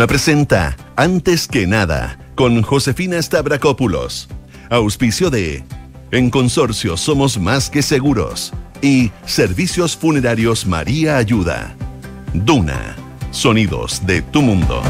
Duna 0.00 0.06
presenta 0.08 0.76
Antes 0.96 1.46
que 1.46 1.66
nada 1.66 2.18
con 2.34 2.62
Josefina 2.62 3.20
Stavrakopoulos. 3.20 4.30
Auspicio 4.70 5.28
de 5.28 5.62
En 6.10 6.30
Consorcio 6.30 6.96
Somos 6.96 7.38
Más 7.38 7.68
que 7.68 7.82
Seguros 7.82 8.54
y 8.80 9.10
Servicios 9.26 9.98
Funerarios 9.98 10.64
María 10.64 11.18
Ayuda. 11.18 11.76
Duna. 12.32 12.96
Sonidos 13.30 14.00
de 14.06 14.22
tu 14.22 14.40
mundo. 14.40 14.82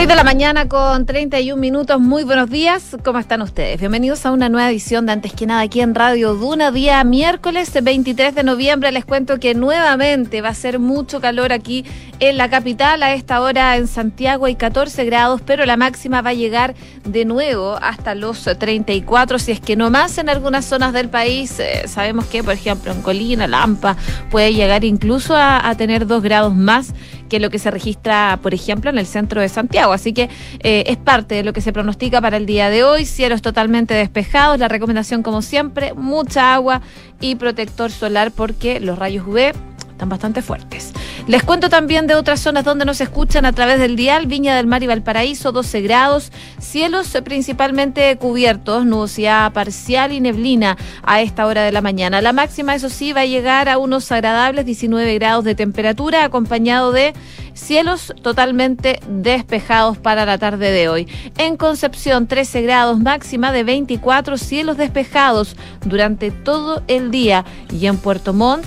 6 0.00 0.08
de 0.08 0.16
la 0.16 0.24
mañana 0.24 0.66
con 0.66 1.04
31 1.04 1.60
minutos. 1.60 2.00
Muy 2.00 2.24
buenos 2.24 2.48
días. 2.48 2.96
¿Cómo 3.04 3.18
están 3.18 3.42
ustedes? 3.42 3.78
Bienvenidos 3.80 4.24
a 4.24 4.32
una 4.32 4.48
nueva 4.48 4.70
edición 4.70 5.04
de 5.04 5.12
Antes 5.12 5.34
que 5.34 5.44
nada 5.44 5.60
aquí 5.60 5.82
en 5.82 5.94
Radio 5.94 6.32
Duna, 6.32 6.70
día 6.70 7.04
miércoles 7.04 7.70
23 7.82 8.34
de 8.34 8.42
noviembre. 8.42 8.92
Les 8.92 9.04
cuento 9.04 9.38
que 9.38 9.54
nuevamente 9.54 10.40
va 10.40 10.48
a 10.48 10.54
ser 10.54 10.78
mucho 10.78 11.20
calor 11.20 11.52
aquí 11.52 11.84
en 12.18 12.38
la 12.38 12.48
capital. 12.48 13.02
A 13.02 13.12
esta 13.12 13.42
hora 13.42 13.76
en 13.76 13.88
Santiago 13.88 14.46
hay 14.46 14.54
14 14.54 15.04
grados, 15.04 15.42
pero 15.44 15.66
la 15.66 15.76
máxima 15.76 16.22
va 16.22 16.30
a 16.30 16.34
llegar 16.34 16.74
de 17.04 17.26
nuevo 17.26 17.76
hasta 17.82 18.14
los 18.14 18.44
34, 18.44 19.38
si 19.38 19.52
es 19.52 19.60
que 19.60 19.76
no 19.76 19.90
más 19.90 20.16
en 20.16 20.30
algunas 20.30 20.64
zonas 20.64 20.94
del 20.94 21.10
país. 21.10 21.60
Eh, 21.60 21.82
sabemos 21.88 22.24
que, 22.24 22.42
por 22.42 22.54
ejemplo, 22.54 22.90
en 22.90 23.02
Colina, 23.02 23.46
Lampa, 23.46 23.98
puede 24.30 24.54
llegar 24.54 24.82
incluso 24.82 25.36
a, 25.36 25.68
a 25.68 25.74
tener 25.74 26.06
2 26.06 26.22
grados 26.22 26.54
más 26.54 26.94
que 27.30 27.40
lo 27.40 27.48
que 27.48 27.58
se 27.58 27.70
registra, 27.70 28.38
por 28.42 28.52
ejemplo, 28.52 28.90
en 28.90 28.98
el 28.98 29.06
centro 29.06 29.40
de 29.40 29.48
Santiago. 29.48 29.94
Así 29.94 30.12
que 30.12 30.28
eh, 30.62 30.84
es 30.86 30.98
parte 30.98 31.36
de 31.36 31.44
lo 31.44 31.54
que 31.54 31.62
se 31.62 31.72
pronostica 31.72 32.20
para 32.20 32.36
el 32.36 32.44
día 32.44 32.68
de 32.68 32.84
hoy. 32.84 33.06
Cielos 33.06 33.40
totalmente 33.40 33.94
despejados. 33.94 34.58
La 34.58 34.68
recomendación, 34.68 35.22
como 35.22 35.40
siempre, 35.40 35.94
mucha 35.94 36.52
agua 36.52 36.82
y 37.20 37.36
protector 37.36 37.90
solar 37.90 38.32
porque 38.32 38.80
los 38.80 38.98
rayos 38.98 39.26
UV 39.26 39.69
están 40.00 40.08
bastante 40.08 40.40
fuertes. 40.40 40.94
Les 41.26 41.42
cuento 41.42 41.68
también 41.68 42.06
de 42.06 42.14
otras 42.14 42.40
zonas 42.40 42.64
donde 42.64 42.86
nos 42.86 43.02
escuchan 43.02 43.44
a 43.44 43.52
través 43.52 43.78
del 43.78 43.96
dial, 43.96 44.26
Viña 44.26 44.56
del 44.56 44.66
Mar 44.66 44.82
y 44.82 44.86
Valparaíso, 44.86 45.52
12 45.52 45.82
grados, 45.82 46.32
cielos 46.58 47.14
principalmente 47.22 48.16
cubiertos, 48.16 48.86
nubosidad 48.86 49.52
parcial 49.52 50.12
y 50.12 50.20
neblina 50.20 50.78
a 51.02 51.20
esta 51.20 51.44
hora 51.44 51.64
de 51.64 51.72
la 51.72 51.82
mañana. 51.82 52.22
La 52.22 52.32
máxima, 52.32 52.74
eso 52.74 52.88
sí, 52.88 53.12
va 53.12 53.20
a 53.20 53.26
llegar 53.26 53.68
a 53.68 53.76
unos 53.76 54.10
agradables 54.10 54.64
19 54.64 55.14
grados 55.16 55.44
de 55.44 55.54
temperatura, 55.54 56.24
acompañado 56.24 56.92
de 56.92 57.12
cielos 57.52 58.14
totalmente 58.22 59.00
despejados 59.06 59.98
para 59.98 60.24
la 60.24 60.38
tarde 60.38 60.70
de 60.70 60.88
hoy. 60.88 61.08
En 61.36 61.58
Concepción, 61.58 62.26
13 62.26 62.62
grados, 62.62 62.98
máxima 62.98 63.52
de 63.52 63.64
24, 63.64 64.38
cielos 64.38 64.78
despejados 64.78 65.56
durante 65.84 66.30
todo 66.30 66.82
el 66.88 67.10
día. 67.10 67.44
Y 67.70 67.84
en 67.84 67.98
Puerto 67.98 68.32
Montt, 68.32 68.64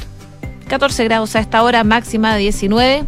14 0.73 1.03
grados 1.03 1.35
a 1.35 1.39
esta 1.39 1.61
hora, 1.61 1.83
máxima 1.83 2.33
de 2.33 2.39
19 2.39 3.03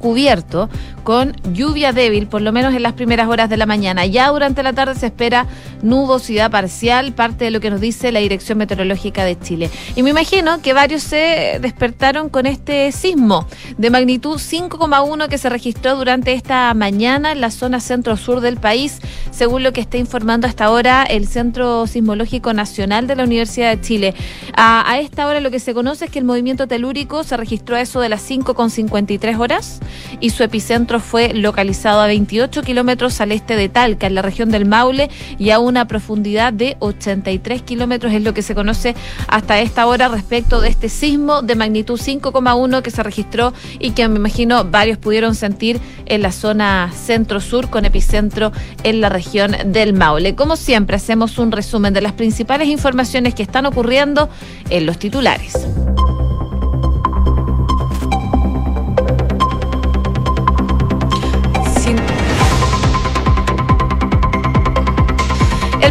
cubierto 0.00 0.68
con 1.02 1.34
lluvia 1.52 1.92
débil, 1.92 2.26
por 2.26 2.42
lo 2.42 2.52
menos 2.52 2.74
en 2.74 2.82
las 2.82 2.92
primeras 2.92 3.28
horas 3.28 3.50
de 3.50 3.56
la 3.56 3.66
mañana. 3.66 4.06
Ya 4.06 4.28
durante 4.28 4.62
la 4.62 4.72
tarde 4.72 4.94
se 4.94 5.06
espera 5.06 5.46
nubosidad 5.82 6.50
parcial, 6.50 7.12
parte 7.12 7.44
de 7.44 7.50
lo 7.50 7.60
que 7.60 7.70
nos 7.70 7.80
dice 7.80 8.12
la 8.12 8.20
Dirección 8.20 8.58
Meteorológica 8.58 9.24
de 9.24 9.38
Chile. 9.38 9.70
Y 9.96 10.02
me 10.02 10.10
imagino 10.10 10.62
que 10.62 10.72
varios 10.72 11.02
se 11.02 11.58
despertaron 11.60 12.28
con 12.28 12.46
este 12.46 12.92
sismo 12.92 13.46
de 13.78 13.90
magnitud 13.90 14.36
5,1 14.36 15.28
que 15.28 15.38
se 15.38 15.48
registró 15.48 15.96
durante 15.96 16.32
esta 16.32 16.72
mañana 16.74 17.32
en 17.32 17.40
la 17.40 17.50
zona 17.50 17.80
centro-sur 17.80 18.40
del 18.40 18.56
país, 18.56 19.00
según 19.30 19.62
lo 19.62 19.72
que 19.72 19.80
está 19.80 19.98
informando 19.98 20.46
hasta 20.46 20.66
ahora 20.66 21.02
el 21.04 21.26
Centro 21.26 21.86
Sismológico 21.86 22.52
Nacional 22.52 23.06
de 23.06 23.16
la 23.16 23.24
Universidad 23.24 23.76
de 23.76 23.80
Chile. 23.80 24.14
A, 24.56 24.90
a 24.90 25.00
esta 25.00 25.26
hora 25.26 25.40
lo 25.40 25.50
que 25.50 25.58
se 25.58 25.74
conoce 25.74 26.04
es 26.04 26.10
que 26.10 26.18
el 26.18 26.24
movimiento 26.24 26.66
telúrico 26.68 27.24
se 27.24 27.36
registró 27.36 27.76
a 27.76 27.80
eso 27.80 28.00
de 28.00 28.08
las 28.08 28.28
5,53 28.28 29.38
horas 29.38 29.80
y 30.20 30.30
su 30.30 30.42
epicentro 30.42 30.91
fue 31.00 31.32
localizado 31.34 32.00
a 32.00 32.06
28 32.06 32.62
kilómetros 32.62 33.20
al 33.20 33.32
este 33.32 33.56
de 33.56 33.68
Talca, 33.68 34.06
en 34.06 34.14
la 34.14 34.22
región 34.22 34.50
del 34.50 34.66
Maule, 34.66 35.10
y 35.38 35.50
a 35.50 35.58
una 35.58 35.86
profundidad 35.86 36.52
de 36.52 36.76
83 36.80 37.62
kilómetros, 37.62 38.12
es 38.12 38.22
lo 38.22 38.34
que 38.34 38.42
se 38.42 38.54
conoce 38.54 38.94
hasta 39.28 39.60
esta 39.60 39.86
hora 39.86 40.08
respecto 40.08 40.60
de 40.60 40.68
este 40.68 40.88
sismo 40.88 41.42
de 41.42 41.54
magnitud 41.54 42.00
5,1 42.00 42.82
que 42.82 42.90
se 42.90 43.02
registró 43.02 43.52
y 43.78 43.92
que 43.92 44.08
me 44.08 44.16
imagino 44.16 44.64
varios 44.64 44.98
pudieron 44.98 45.34
sentir 45.34 45.80
en 46.06 46.22
la 46.22 46.32
zona 46.32 46.90
centro-sur 46.92 47.70
con 47.70 47.84
epicentro 47.84 48.52
en 48.82 49.00
la 49.00 49.08
región 49.08 49.56
del 49.66 49.92
Maule. 49.94 50.34
Como 50.34 50.56
siempre, 50.56 50.96
hacemos 50.96 51.38
un 51.38 51.52
resumen 51.52 51.94
de 51.94 52.00
las 52.00 52.12
principales 52.12 52.68
informaciones 52.68 53.34
que 53.34 53.42
están 53.42 53.66
ocurriendo 53.66 54.28
en 54.70 54.86
los 54.86 54.98
titulares. 54.98 55.54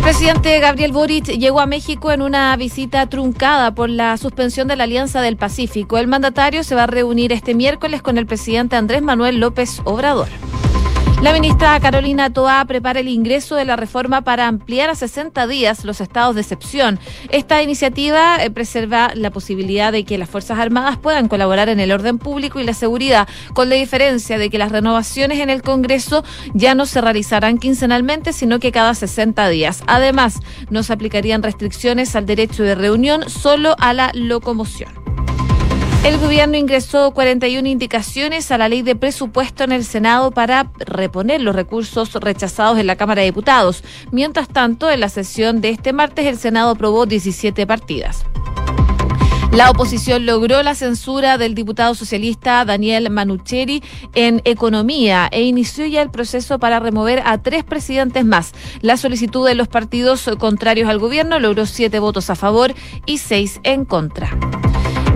El 0.01 0.05
presidente 0.05 0.59
Gabriel 0.59 0.93
Boric 0.93 1.25
llegó 1.27 1.59
a 1.59 1.67
México 1.67 2.11
en 2.11 2.23
una 2.23 2.57
visita 2.57 3.07
truncada 3.07 3.75
por 3.75 3.87
la 3.87 4.17
suspensión 4.17 4.67
de 4.67 4.75
la 4.75 4.85
Alianza 4.85 5.21
del 5.21 5.37
Pacífico. 5.37 5.99
El 5.99 6.07
mandatario 6.07 6.63
se 6.63 6.73
va 6.73 6.85
a 6.85 6.87
reunir 6.87 7.31
este 7.31 7.53
miércoles 7.53 8.01
con 8.01 8.17
el 8.17 8.25
presidente 8.25 8.75
Andrés 8.75 9.03
Manuel 9.03 9.39
López 9.39 9.79
Obrador. 9.85 10.27
La 11.21 11.33
ministra 11.33 11.79
Carolina 11.79 12.33
Toá 12.33 12.65
prepara 12.65 12.99
el 12.99 13.07
ingreso 13.07 13.55
de 13.55 13.63
la 13.63 13.75
reforma 13.75 14.23
para 14.23 14.47
ampliar 14.47 14.89
a 14.89 14.95
60 14.95 15.45
días 15.45 15.85
los 15.85 16.01
estados 16.01 16.33
de 16.33 16.41
excepción. 16.41 16.99
Esta 17.29 17.61
iniciativa 17.61 18.43
eh, 18.43 18.49
preserva 18.49 19.11
la 19.13 19.29
posibilidad 19.29 19.91
de 19.91 20.03
que 20.03 20.17
las 20.17 20.31
Fuerzas 20.31 20.57
Armadas 20.57 20.97
puedan 20.97 21.27
colaborar 21.27 21.69
en 21.69 21.79
el 21.79 21.91
orden 21.91 22.17
público 22.17 22.59
y 22.59 22.63
la 22.63 22.73
seguridad, 22.73 23.27
con 23.53 23.69
la 23.69 23.75
diferencia 23.75 24.39
de 24.39 24.49
que 24.49 24.57
las 24.57 24.71
renovaciones 24.71 25.37
en 25.37 25.51
el 25.51 25.61
Congreso 25.61 26.23
ya 26.55 26.73
no 26.73 26.87
se 26.87 27.01
realizarán 27.01 27.59
quincenalmente, 27.59 28.33
sino 28.33 28.59
que 28.59 28.71
cada 28.71 28.95
60 28.95 29.47
días. 29.49 29.83
Además, 29.85 30.39
no 30.71 30.81
se 30.81 30.91
aplicarían 30.91 31.43
restricciones 31.43 32.15
al 32.15 32.25
derecho 32.25 32.63
de 32.63 32.73
reunión, 32.73 33.29
solo 33.29 33.75
a 33.77 33.93
la 33.93 34.09
locomoción. 34.15 35.00
El 36.03 36.17
gobierno 36.17 36.57
ingresó 36.57 37.11
41 37.11 37.67
indicaciones 37.67 38.49
a 38.49 38.57
la 38.57 38.67
ley 38.67 38.81
de 38.81 38.95
presupuesto 38.95 39.63
en 39.63 39.71
el 39.71 39.85
Senado 39.85 40.31
para 40.31 40.71
reponer 40.79 41.41
los 41.41 41.55
recursos 41.55 42.11
rechazados 42.15 42.79
en 42.79 42.87
la 42.87 42.95
Cámara 42.95 43.21
de 43.21 43.27
Diputados. 43.27 43.83
Mientras 44.11 44.47
tanto, 44.47 44.89
en 44.89 44.99
la 44.99 45.09
sesión 45.09 45.61
de 45.61 45.69
este 45.69 45.93
martes, 45.93 46.25
el 46.25 46.39
Senado 46.39 46.71
aprobó 46.71 47.05
17 47.05 47.67
partidas. 47.67 48.25
La 49.51 49.69
oposición 49.69 50.25
logró 50.25 50.63
la 50.63 50.73
censura 50.73 51.37
del 51.37 51.53
diputado 51.53 51.93
socialista 51.93 52.65
Daniel 52.65 53.11
Manucheri 53.11 53.83
en 54.15 54.41
economía 54.45 55.27
e 55.31 55.43
inició 55.43 55.85
ya 55.85 56.01
el 56.01 56.09
proceso 56.09 56.57
para 56.57 56.79
remover 56.79 57.21
a 57.25 57.37
tres 57.43 57.63
presidentes 57.63 58.25
más. 58.25 58.53
La 58.81 58.97
solicitud 58.97 59.45
de 59.45 59.53
los 59.53 59.67
partidos 59.67 60.27
contrarios 60.39 60.89
al 60.89 60.97
gobierno 60.97 61.39
logró 61.39 61.67
siete 61.67 61.99
votos 61.99 62.31
a 62.31 62.35
favor 62.35 62.73
y 63.05 63.19
seis 63.19 63.59
en 63.63 63.85
contra. 63.85 64.35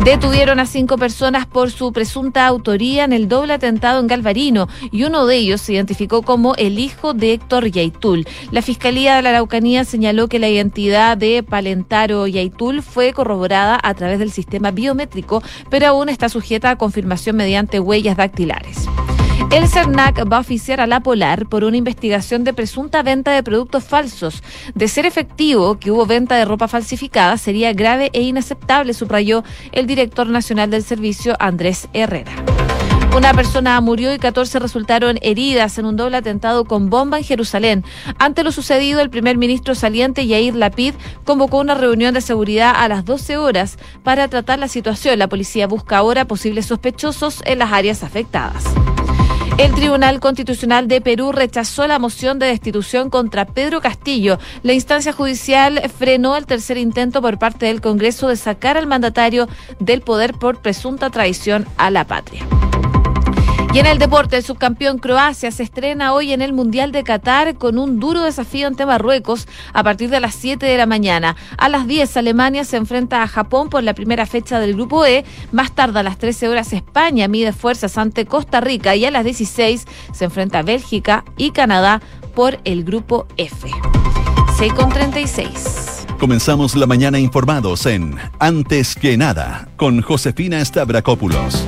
Detuvieron 0.03 0.59
a 0.59 0.65
cinco 0.65 0.97
personas 0.97 1.47
por 1.47 1.71
su 1.71 1.91
presunta 1.91 2.45
autoría 2.45 3.05
en 3.05 3.13
el 3.13 3.27
doble 3.27 3.53
atentado 3.53 3.99
en 3.99 4.07
Galvarino 4.07 4.67
y 4.91 5.03
uno 5.03 5.25
de 5.25 5.37
ellos 5.37 5.61
se 5.61 5.73
identificó 5.73 6.21
como 6.21 6.53
el 6.55 6.77
hijo 6.77 7.13
de 7.13 7.33
Héctor 7.33 7.71
Yaitul. 7.71 8.27
La 8.51 8.61
Fiscalía 8.61 9.15
de 9.15 9.23
la 9.23 9.29
Araucanía 9.29 9.83
señaló 9.83 10.27
que 10.27 10.37
la 10.37 10.49
identidad 10.49 11.17
de 11.17 11.41
Palentaro 11.41 12.27
Yaitul 12.27 12.83
fue 12.83 13.13
corroborada 13.13 13.79
a 13.81 13.93
través 13.95 14.19
del 14.19 14.31
sistema 14.31 14.71
biométrico, 14.71 15.41
pero 15.69 15.87
aún 15.87 16.09
está 16.09 16.29
sujeta 16.29 16.69
a 16.69 16.77
confirmación 16.77 17.35
mediante 17.35 17.79
huellas 17.79 18.17
dactilares. 18.17 18.87
El 19.51 19.67
CERNAC 19.69 20.31
va 20.31 20.37
a 20.37 20.41
oficiar 20.41 20.81
a 20.81 20.87
la 20.87 21.01
Polar 21.01 21.47
por 21.47 21.63
una 21.63 21.77
investigación 21.77 22.43
de 22.43 22.53
presunta 22.53 23.03
venta 23.03 23.31
de 23.31 23.43
productos 23.43 23.83
falsos. 23.83 24.43
De 24.73 24.87
ser 24.87 25.05
efectivo 25.05 25.79
que 25.79 25.91
hubo 25.91 26.05
venta 26.05 26.35
de 26.35 26.45
ropa 26.45 26.67
falsificada, 26.67 27.37
sería 27.37 27.71
grave 27.71 28.09
e 28.13 28.21
inaceptable, 28.21 28.93
subrayó 28.93 29.43
el 29.71 29.87
director 29.87 30.27
nacional 30.27 30.69
del 30.71 30.83
servicio, 30.83 31.35
Andrés 31.39 31.87
Herrera. 31.93 32.33
Una 33.15 33.33
persona 33.33 33.79
murió 33.79 34.13
y 34.13 34.19
14 34.19 34.59
resultaron 34.59 35.17
heridas 35.21 35.77
en 35.77 35.85
un 35.85 35.95
doble 35.95 36.17
atentado 36.17 36.65
con 36.65 36.89
bomba 36.89 37.17
en 37.17 37.23
Jerusalén. 37.23 37.85
Ante 38.19 38.43
lo 38.43 38.51
sucedido, 38.51 38.99
el 38.99 39.09
primer 39.09 39.37
ministro 39.37 39.73
saliente 39.73 40.27
Yair 40.27 40.53
Lapid 40.53 40.95
convocó 41.23 41.59
una 41.59 41.75
reunión 41.75 42.13
de 42.13 42.19
seguridad 42.19 42.73
a 42.75 42.89
las 42.89 43.05
12 43.05 43.37
horas 43.37 43.77
para 44.03 44.27
tratar 44.27 44.59
la 44.59 44.67
situación. 44.67 45.17
La 45.17 45.29
policía 45.29 45.65
busca 45.65 45.97
ahora 45.97 46.25
posibles 46.25 46.65
sospechosos 46.65 47.41
en 47.45 47.59
las 47.59 47.71
áreas 47.71 48.03
afectadas. 48.03 48.65
El 49.57 49.73
Tribunal 49.73 50.19
Constitucional 50.19 50.89
de 50.89 50.99
Perú 50.99 51.31
rechazó 51.31 51.87
la 51.87 51.97
moción 51.97 52.39
de 52.39 52.47
destitución 52.47 53.09
contra 53.09 53.45
Pedro 53.45 53.79
Castillo. 53.79 54.37
La 54.63 54.73
instancia 54.73 55.13
judicial 55.13 55.81
frenó 55.97 56.35
el 56.35 56.45
tercer 56.45 56.77
intento 56.77 57.21
por 57.21 57.39
parte 57.39 57.67
del 57.67 57.79
Congreso 57.79 58.27
de 58.27 58.35
sacar 58.35 58.75
al 58.77 58.85
mandatario 58.85 59.47
del 59.79 60.01
poder 60.01 60.33
por 60.33 60.61
presunta 60.61 61.09
traición 61.09 61.65
a 61.77 61.89
la 61.89 62.05
patria. 62.05 62.45
Y 63.75 63.79
en 63.79 63.87
el 63.87 63.99
deporte, 63.99 64.37
el 64.37 64.43
subcampeón 64.43 64.99
Croacia 64.99 65.51
se 65.51 65.61
estrena 65.61 66.13
hoy 66.13 66.31
en 66.31 66.41
el 66.41 66.53
Mundial 66.53 66.93
de 66.93 67.03
Qatar 67.03 67.55
con 67.55 67.77
un 67.77 67.99
duro 67.99 68.23
desafío 68.23 68.67
ante 68.67 68.85
Marruecos 68.85 69.49
a 69.73 69.83
partir 69.83 70.09
de 70.09 70.21
las 70.21 70.33
7 70.35 70.65
de 70.65 70.77
la 70.77 70.85
mañana. 70.85 71.35
A 71.57 71.67
las 71.67 71.85
10, 71.85 72.15
Alemania 72.15 72.63
se 72.63 72.77
enfrenta 72.77 73.21
a 73.21 73.27
Japón 73.27 73.69
por 73.69 73.83
la 73.83 73.93
primera 73.93 74.25
fecha 74.25 74.61
del 74.61 74.75
Grupo 74.75 75.05
E. 75.05 75.25
Más 75.51 75.75
tarde, 75.75 75.99
a 75.99 76.03
las 76.03 76.17
13 76.17 76.47
horas, 76.47 76.71
España 76.71 77.27
mide 77.27 77.51
fuerzas 77.51 77.97
ante 77.97 78.25
Costa 78.25 78.61
Rica 78.61 78.95
y 78.95 79.03
a 79.03 79.11
las 79.11 79.25
16 79.25 79.85
se 80.13 80.23
enfrenta 80.23 80.59
a 80.59 80.63
Bélgica 80.63 81.25
y 81.35 81.51
Canadá 81.51 82.01
por 82.33 82.61
el 82.63 82.85
Grupo 82.85 83.27
F. 83.35 83.69
6 84.57 84.73
con 84.73 84.87
36. 84.87 86.05
Comenzamos 86.17 86.77
la 86.77 86.87
mañana 86.87 87.19
informados 87.19 87.85
en 87.87 88.15
Antes 88.39 88.95
que 88.95 89.17
nada 89.17 89.67
con 89.75 90.01
Josefina 90.01 90.63
Stavrakopoulos. 90.63 91.67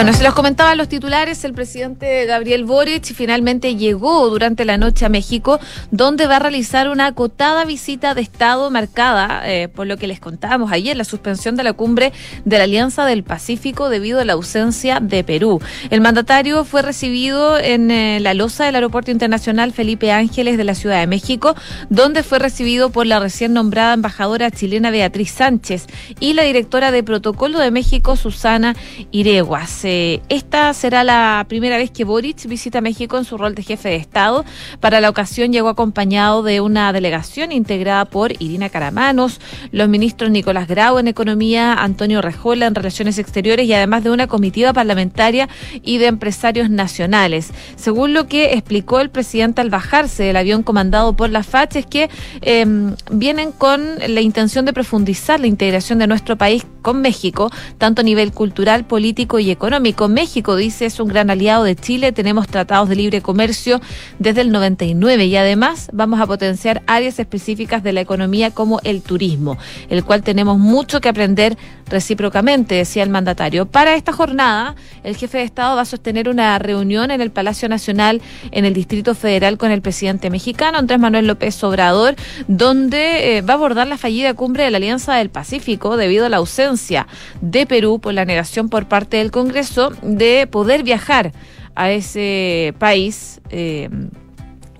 Bueno, 0.00 0.14
se 0.14 0.24
los 0.24 0.32
comentaba 0.32 0.74
los 0.76 0.88
titulares, 0.88 1.44
el 1.44 1.52
presidente 1.52 2.24
Gabriel 2.24 2.64
Boric 2.64 3.04
finalmente 3.12 3.76
llegó 3.76 4.30
durante 4.30 4.64
la 4.64 4.78
noche 4.78 5.04
a 5.04 5.10
México, 5.10 5.60
donde 5.90 6.26
va 6.26 6.36
a 6.36 6.38
realizar 6.38 6.88
una 6.88 7.08
acotada 7.08 7.66
visita 7.66 8.14
de 8.14 8.22
Estado 8.22 8.70
marcada, 8.70 9.42
eh, 9.44 9.68
por 9.68 9.86
lo 9.86 9.98
que 9.98 10.06
les 10.06 10.18
contábamos 10.18 10.72
ayer, 10.72 10.96
la 10.96 11.04
suspensión 11.04 11.54
de 11.54 11.64
la 11.64 11.74
cumbre 11.74 12.14
de 12.46 12.56
la 12.56 12.64
Alianza 12.64 13.04
del 13.04 13.24
Pacífico 13.24 13.90
debido 13.90 14.20
a 14.20 14.24
la 14.24 14.32
ausencia 14.32 15.00
de 15.00 15.22
Perú. 15.22 15.60
El 15.90 16.00
mandatario 16.00 16.64
fue 16.64 16.80
recibido 16.80 17.58
en 17.58 17.90
eh, 17.90 18.20
la 18.20 18.32
losa 18.32 18.64
del 18.64 18.76
Aeropuerto 18.76 19.10
Internacional 19.10 19.70
Felipe 19.70 20.12
Ángeles 20.12 20.56
de 20.56 20.64
la 20.64 20.74
Ciudad 20.74 21.00
de 21.00 21.08
México, 21.08 21.54
donde 21.90 22.22
fue 22.22 22.38
recibido 22.38 22.88
por 22.88 23.04
la 23.04 23.20
recién 23.20 23.52
nombrada 23.52 23.92
embajadora 23.92 24.50
chilena 24.50 24.90
Beatriz 24.90 25.30
Sánchez 25.32 25.88
y 26.20 26.32
la 26.32 26.44
directora 26.44 26.90
de 26.90 27.02
Protocolo 27.02 27.58
de 27.58 27.70
México, 27.70 28.16
Susana 28.16 28.74
Ireguas. 29.10 29.89
Eh, 29.92 30.22
esta 30.28 30.72
será 30.72 31.02
la 31.02 31.44
primera 31.48 31.76
vez 31.76 31.90
que 31.90 32.04
Boric 32.04 32.46
visita 32.46 32.80
México 32.80 33.18
en 33.18 33.24
su 33.24 33.36
rol 33.36 33.56
de 33.56 33.64
jefe 33.64 33.88
de 33.88 33.96
Estado. 33.96 34.44
Para 34.78 35.00
la 35.00 35.10
ocasión 35.10 35.52
llegó 35.52 35.68
acompañado 35.68 36.44
de 36.44 36.60
una 36.60 36.92
delegación 36.92 37.50
integrada 37.50 38.04
por 38.04 38.40
Irina 38.40 38.68
Caramanos, 38.68 39.40
los 39.72 39.88
ministros 39.88 40.30
Nicolás 40.30 40.68
Grau 40.68 41.00
en 41.00 41.08
Economía, 41.08 41.74
Antonio 41.74 42.22
Rejola 42.22 42.68
en 42.68 42.76
Relaciones 42.76 43.18
Exteriores 43.18 43.66
y 43.66 43.72
además 43.72 44.04
de 44.04 44.12
una 44.12 44.28
comitiva 44.28 44.72
parlamentaria 44.72 45.48
y 45.82 45.98
de 45.98 46.06
empresarios 46.06 46.70
nacionales. 46.70 47.50
Según 47.74 48.14
lo 48.14 48.28
que 48.28 48.52
explicó 48.52 49.00
el 49.00 49.10
presidente 49.10 49.60
al 49.60 49.70
bajarse 49.70 50.22
del 50.22 50.36
avión 50.36 50.62
comandado 50.62 51.16
por 51.16 51.30
la 51.30 51.42
FACH, 51.42 51.74
es 51.74 51.86
que 51.86 52.10
em, 52.42 52.94
vienen 53.10 53.50
con 53.50 53.98
la 54.06 54.20
intención 54.20 54.66
de 54.66 54.72
profundizar 54.72 55.40
la 55.40 55.48
integración 55.48 55.98
de 55.98 56.06
nuestro 56.06 56.38
país 56.38 56.64
con 56.80 57.02
México, 57.02 57.50
tanto 57.76 58.02
a 58.02 58.04
nivel 58.04 58.30
cultural, 58.30 58.84
político 58.84 59.40
y 59.40 59.50
económico 59.50 59.69
México, 59.78 60.56
dice, 60.56 60.86
es 60.86 60.98
un 60.98 61.08
gran 61.08 61.30
aliado 61.30 61.62
de 61.64 61.76
Chile. 61.76 62.10
Tenemos 62.12 62.48
tratados 62.48 62.88
de 62.88 62.96
libre 62.96 63.20
comercio 63.20 63.80
desde 64.18 64.40
el 64.40 64.50
99 64.50 65.26
y 65.26 65.36
además 65.36 65.88
vamos 65.92 66.20
a 66.20 66.26
potenciar 66.26 66.82
áreas 66.86 67.18
específicas 67.20 67.82
de 67.84 67.92
la 67.92 68.00
economía 68.00 68.50
como 68.50 68.80
el 68.82 69.02
turismo, 69.02 69.58
el 69.88 70.04
cual 70.04 70.22
tenemos 70.22 70.58
mucho 70.58 71.00
que 71.00 71.08
aprender 71.08 71.56
recíprocamente, 71.86 72.74
decía 72.74 73.02
el 73.02 73.10
mandatario. 73.10 73.66
Para 73.66 73.94
esta 73.94 74.12
jornada, 74.12 74.74
el 75.04 75.16
jefe 75.16 75.38
de 75.38 75.44
Estado 75.44 75.76
va 75.76 75.82
a 75.82 75.84
sostener 75.84 76.28
una 76.28 76.58
reunión 76.58 77.10
en 77.10 77.20
el 77.20 77.30
Palacio 77.30 77.68
Nacional 77.68 78.22
en 78.52 78.64
el 78.64 78.74
Distrito 78.74 79.14
Federal 79.14 79.58
con 79.58 79.70
el 79.70 79.82
presidente 79.82 80.30
mexicano, 80.30 80.78
Andrés 80.78 81.00
Manuel 81.00 81.26
López 81.26 81.62
Obrador, 81.64 82.14
donde 82.48 83.38
eh, 83.38 83.42
va 83.42 83.54
a 83.54 83.56
abordar 83.56 83.86
la 83.86 83.98
fallida 83.98 84.34
cumbre 84.34 84.64
de 84.64 84.70
la 84.70 84.78
Alianza 84.78 85.14
del 85.14 85.30
Pacífico 85.30 85.96
debido 85.96 86.26
a 86.26 86.28
la 86.28 86.38
ausencia 86.38 87.06
de 87.40 87.66
Perú 87.66 87.98
por 88.00 88.14
la 88.14 88.24
negación 88.24 88.68
por 88.68 88.86
parte 88.86 89.18
del 89.18 89.30
Congreso 89.30 89.59
de 90.02 90.46
poder 90.46 90.82
viajar 90.82 91.32
a 91.74 91.90
ese 91.90 92.74
país. 92.78 93.40
Eh, 93.50 93.88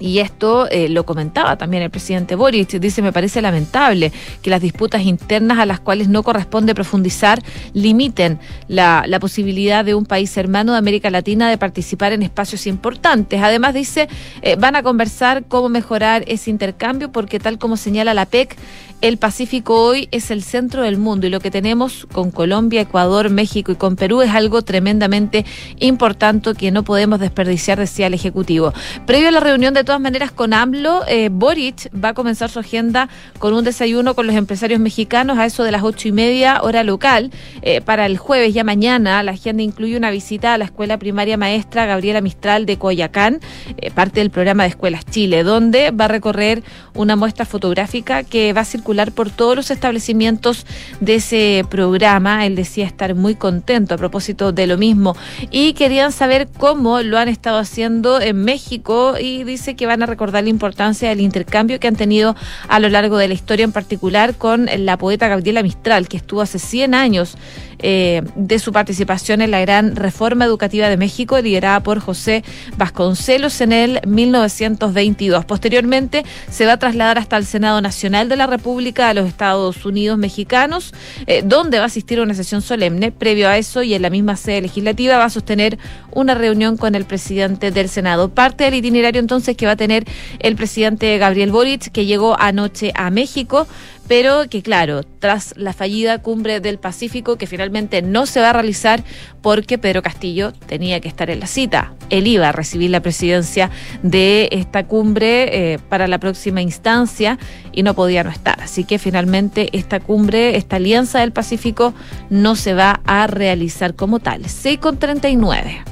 y 0.00 0.18
esto 0.18 0.66
eh, 0.68 0.88
lo 0.88 1.04
comentaba 1.04 1.56
también 1.56 1.82
el 1.82 1.90
presidente 1.90 2.34
Boric. 2.34 2.70
Dice, 2.80 3.02
me 3.02 3.12
parece 3.12 3.42
lamentable 3.42 4.10
que 4.42 4.50
las 4.50 4.62
disputas 4.62 5.02
internas 5.02 5.58
a 5.58 5.66
las 5.66 5.78
cuales 5.78 6.08
no 6.08 6.22
corresponde 6.22 6.74
profundizar 6.74 7.42
limiten 7.74 8.40
la, 8.66 9.06
posibilidad 9.20 9.84
de 9.84 9.94
un 9.94 10.06
país 10.06 10.34
hermano 10.38 10.72
de 10.72 10.78
América 10.78 11.10
Latina 11.10 11.50
de 11.50 11.58
participar 11.58 12.14
en 12.14 12.22
espacios 12.22 12.66
importantes. 12.66 13.42
Además, 13.42 13.74
dice, 13.74 14.08
eh, 14.40 14.56
van 14.56 14.74
a 14.74 14.82
conversar 14.82 15.44
cómo 15.46 15.68
mejorar 15.68 16.24
ese 16.26 16.48
intercambio 16.48 17.12
porque 17.12 17.38
tal 17.38 17.58
como 17.58 17.76
señala 17.76 18.14
la 18.14 18.24
PEC, 18.24 18.56
el 19.02 19.16
Pacífico 19.16 19.82
hoy 19.82 20.08
es 20.10 20.30
el 20.30 20.42
centro 20.42 20.82
del 20.82 20.98
mundo 20.98 21.26
y 21.26 21.30
lo 21.30 21.40
que 21.40 21.50
tenemos 21.50 22.06
con 22.12 22.30
Colombia, 22.30 22.82
Ecuador, 22.82 23.30
México 23.30 23.72
y 23.72 23.76
con 23.76 23.96
Perú 23.96 24.20
es 24.20 24.30
algo 24.30 24.60
tremendamente 24.60 25.46
importante 25.78 26.54
que 26.54 26.70
no 26.70 26.84
podemos 26.84 27.18
desperdiciar, 27.18 27.78
decía 27.78 28.06
el 28.06 28.14
Ejecutivo. 28.14 28.72
Previo 29.06 29.28
a 29.28 29.32
la 29.32 29.40
reunión, 29.40 29.72
de 29.74 29.84
todas 29.90 30.00
maneras, 30.00 30.30
con 30.30 30.54
AMLO, 30.54 31.02
eh, 31.08 31.30
Boric 31.32 31.90
va 31.92 32.10
a 32.10 32.14
comenzar 32.14 32.48
su 32.48 32.60
agenda 32.60 33.08
con 33.40 33.52
un 33.54 33.64
desayuno 33.64 34.14
con 34.14 34.24
los 34.24 34.36
empresarios 34.36 34.78
mexicanos 34.78 35.36
a 35.36 35.46
eso 35.46 35.64
de 35.64 35.72
las 35.72 35.82
ocho 35.82 36.06
y 36.06 36.12
media 36.12 36.62
hora 36.62 36.84
local. 36.84 37.32
Eh, 37.62 37.80
para 37.80 38.06
el 38.06 38.16
jueves, 38.16 38.54
ya 38.54 38.62
mañana, 38.62 39.20
la 39.24 39.32
agenda 39.32 39.64
incluye 39.64 39.96
una 39.96 40.12
visita 40.12 40.54
a 40.54 40.58
la 40.58 40.66
Escuela 40.66 40.96
Primaria 40.96 41.36
Maestra 41.36 41.86
Gabriela 41.86 42.20
Mistral 42.20 42.66
de 42.66 42.78
Coyacán, 42.78 43.40
eh, 43.78 43.90
parte 43.90 44.20
del 44.20 44.30
programa 44.30 44.62
de 44.62 44.68
Escuelas 44.68 45.04
Chile, 45.06 45.42
donde 45.42 45.90
va 45.90 46.04
a 46.04 46.08
recorrer 46.08 46.62
una 46.94 47.16
muestra 47.16 47.44
fotográfica 47.44 48.22
que 48.22 48.52
va 48.52 48.60
a 48.60 48.64
circular 48.64 49.10
por 49.10 49.28
todos 49.28 49.56
los 49.56 49.72
establecimientos 49.72 50.66
de 51.00 51.16
ese 51.16 51.64
programa. 51.68 52.46
Él 52.46 52.54
decía 52.54 52.86
estar 52.86 53.16
muy 53.16 53.34
contento 53.34 53.96
a 53.96 53.98
propósito 53.98 54.52
de 54.52 54.68
lo 54.68 54.78
mismo 54.78 55.16
y 55.50 55.72
querían 55.72 56.12
saber 56.12 56.46
cómo 56.58 57.02
lo 57.02 57.18
han 57.18 57.26
estado 57.26 57.58
haciendo 57.58 58.20
en 58.20 58.44
México 58.44 59.16
y 59.20 59.42
dice 59.42 59.74
que 59.74 59.79
van 59.86 60.02
a 60.02 60.06
recordar 60.06 60.44
la 60.44 60.50
importancia 60.50 61.08
del 61.08 61.20
intercambio 61.20 61.80
que 61.80 61.88
han 61.88 61.96
tenido 61.96 62.36
a 62.68 62.80
lo 62.80 62.88
largo 62.88 63.18
de 63.18 63.28
la 63.28 63.34
historia, 63.34 63.64
en 63.64 63.72
particular 63.72 64.34
con 64.34 64.68
la 64.78 64.96
poeta 64.96 65.28
Gabriela 65.28 65.62
Mistral, 65.62 66.08
que 66.08 66.16
estuvo 66.16 66.40
hace 66.40 66.58
100 66.58 66.94
años 66.94 67.36
eh, 67.82 68.22
de 68.34 68.58
su 68.58 68.72
participación 68.72 69.40
en 69.40 69.50
la 69.50 69.60
gran 69.60 69.96
reforma 69.96 70.44
educativa 70.44 70.88
de 70.88 70.96
México, 70.96 71.40
liderada 71.40 71.80
por 71.80 72.00
José 72.00 72.44
Vasconcelos 72.76 73.60
en 73.60 73.72
el 73.72 74.00
1922. 74.06 75.44
Posteriormente 75.44 76.24
se 76.50 76.66
va 76.66 76.72
a 76.72 76.78
trasladar 76.78 77.18
hasta 77.18 77.36
el 77.36 77.46
Senado 77.46 77.80
Nacional 77.80 78.28
de 78.28 78.36
la 78.36 78.46
República 78.46 79.08
de 79.08 79.14
los 79.14 79.28
Estados 79.28 79.84
Unidos 79.84 80.18
mexicanos, 80.18 80.92
eh, 81.26 81.42
donde 81.44 81.78
va 81.78 81.84
a 81.84 81.86
asistir 81.86 82.18
a 82.18 82.22
una 82.22 82.34
sesión 82.34 82.62
solemne. 82.62 83.12
Previo 83.12 83.48
a 83.48 83.56
eso 83.58 83.82
y 83.82 83.94
en 83.94 84.02
la 84.02 84.10
misma 84.10 84.36
sede 84.36 84.62
legislativa 84.62 85.18
va 85.18 85.24
a 85.24 85.30
sostener 85.30 85.78
una 86.12 86.34
reunión 86.34 86.76
con 86.76 86.94
el 86.94 87.04
presidente 87.04 87.70
del 87.70 87.88
Senado. 87.88 88.28
Parte 88.28 88.64
del 88.64 88.74
itinerario 88.74 89.20
entonces 89.20 89.56
que 89.56 89.66
va 89.66 89.72
a 89.72 89.76
tener 89.76 90.04
el 90.38 90.56
presidente 90.56 91.16
Gabriel 91.18 91.50
Boric, 91.50 91.90
que 91.92 92.06
llegó 92.06 92.38
anoche 92.38 92.92
a 92.94 93.10
México, 93.10 93.66
pero 94.10 94.48
que 94.50 94.60
claro, 94.60 95.04
tras 95.04 95.54
la 95.56 95.72
fallida 95.72 96.18
cumbre 96.18 96.58
del 96.58 96.80
Pacífico, 96.80 97.38
que 97.38 97.46
finalmente 97.46 98.02
no 98.02 98.26
se 98.26 98.40
va 98.40 98.50
a 98.50 98.52
realizar 98.52 99.04
porque 99.40 99.78
Pedro 99.78 100.02
Castillo 100.02 100.52
tenía 100.66 100.98
que 100.98 101.06
estar 101.06 101.30
en 101.30 101.38
la 101.38 101.46
cita. 101.46 101.94
Él 102.08 102.26
iba 102.26 102.48
a 102.48 102.50
recibir 102.50 102.90
la 102.90 103.02
presidencia 103.02 103.70
de 104.02 104.48
esta 104.50 104.84
cumbre 104.84 105.74
eh, 105.74 105.78
para 105.88 106.08
la 106.08 106.18
próxima 106.18 106.60
instancia 106.60 107.38
y 107.70 107.84
no 107.84 107.94
podía 107.94 108.24
no 108.24 108.30
estar. 108.30 108.60
Así 108.60 108.82
que 108.82 108.98
finalmente 108.98 109.68
esta 109.78 110.00
cumbre, 110.00 110.56
esta 110.56 110.74
alianza 110.74 111.20
del 111.20 111.30
Pacífico, 111.30 111.94
no 112.30 112.56
se 112.56 112.74
va 112.74 113.02
a 113.06 113.28
realizar 113.28 113.94
como 113.94 114.18
tal. 114.18 114.44
6 114.44 114.80
con 114.80 114.98
39. 114.98 115.84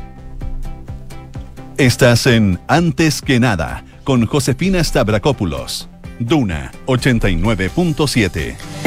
Estás 1.76 2.26
en 2.26 2.58
Antes 2.66 3.22
que 3.22 3.38
nada 3.38 3.84
con 4.02 4.26
Josefina 4.26 4.82
Stavrakopoulos. 4.82 5.88
Duna 6.20 6.70
89.7. 6.86 8.77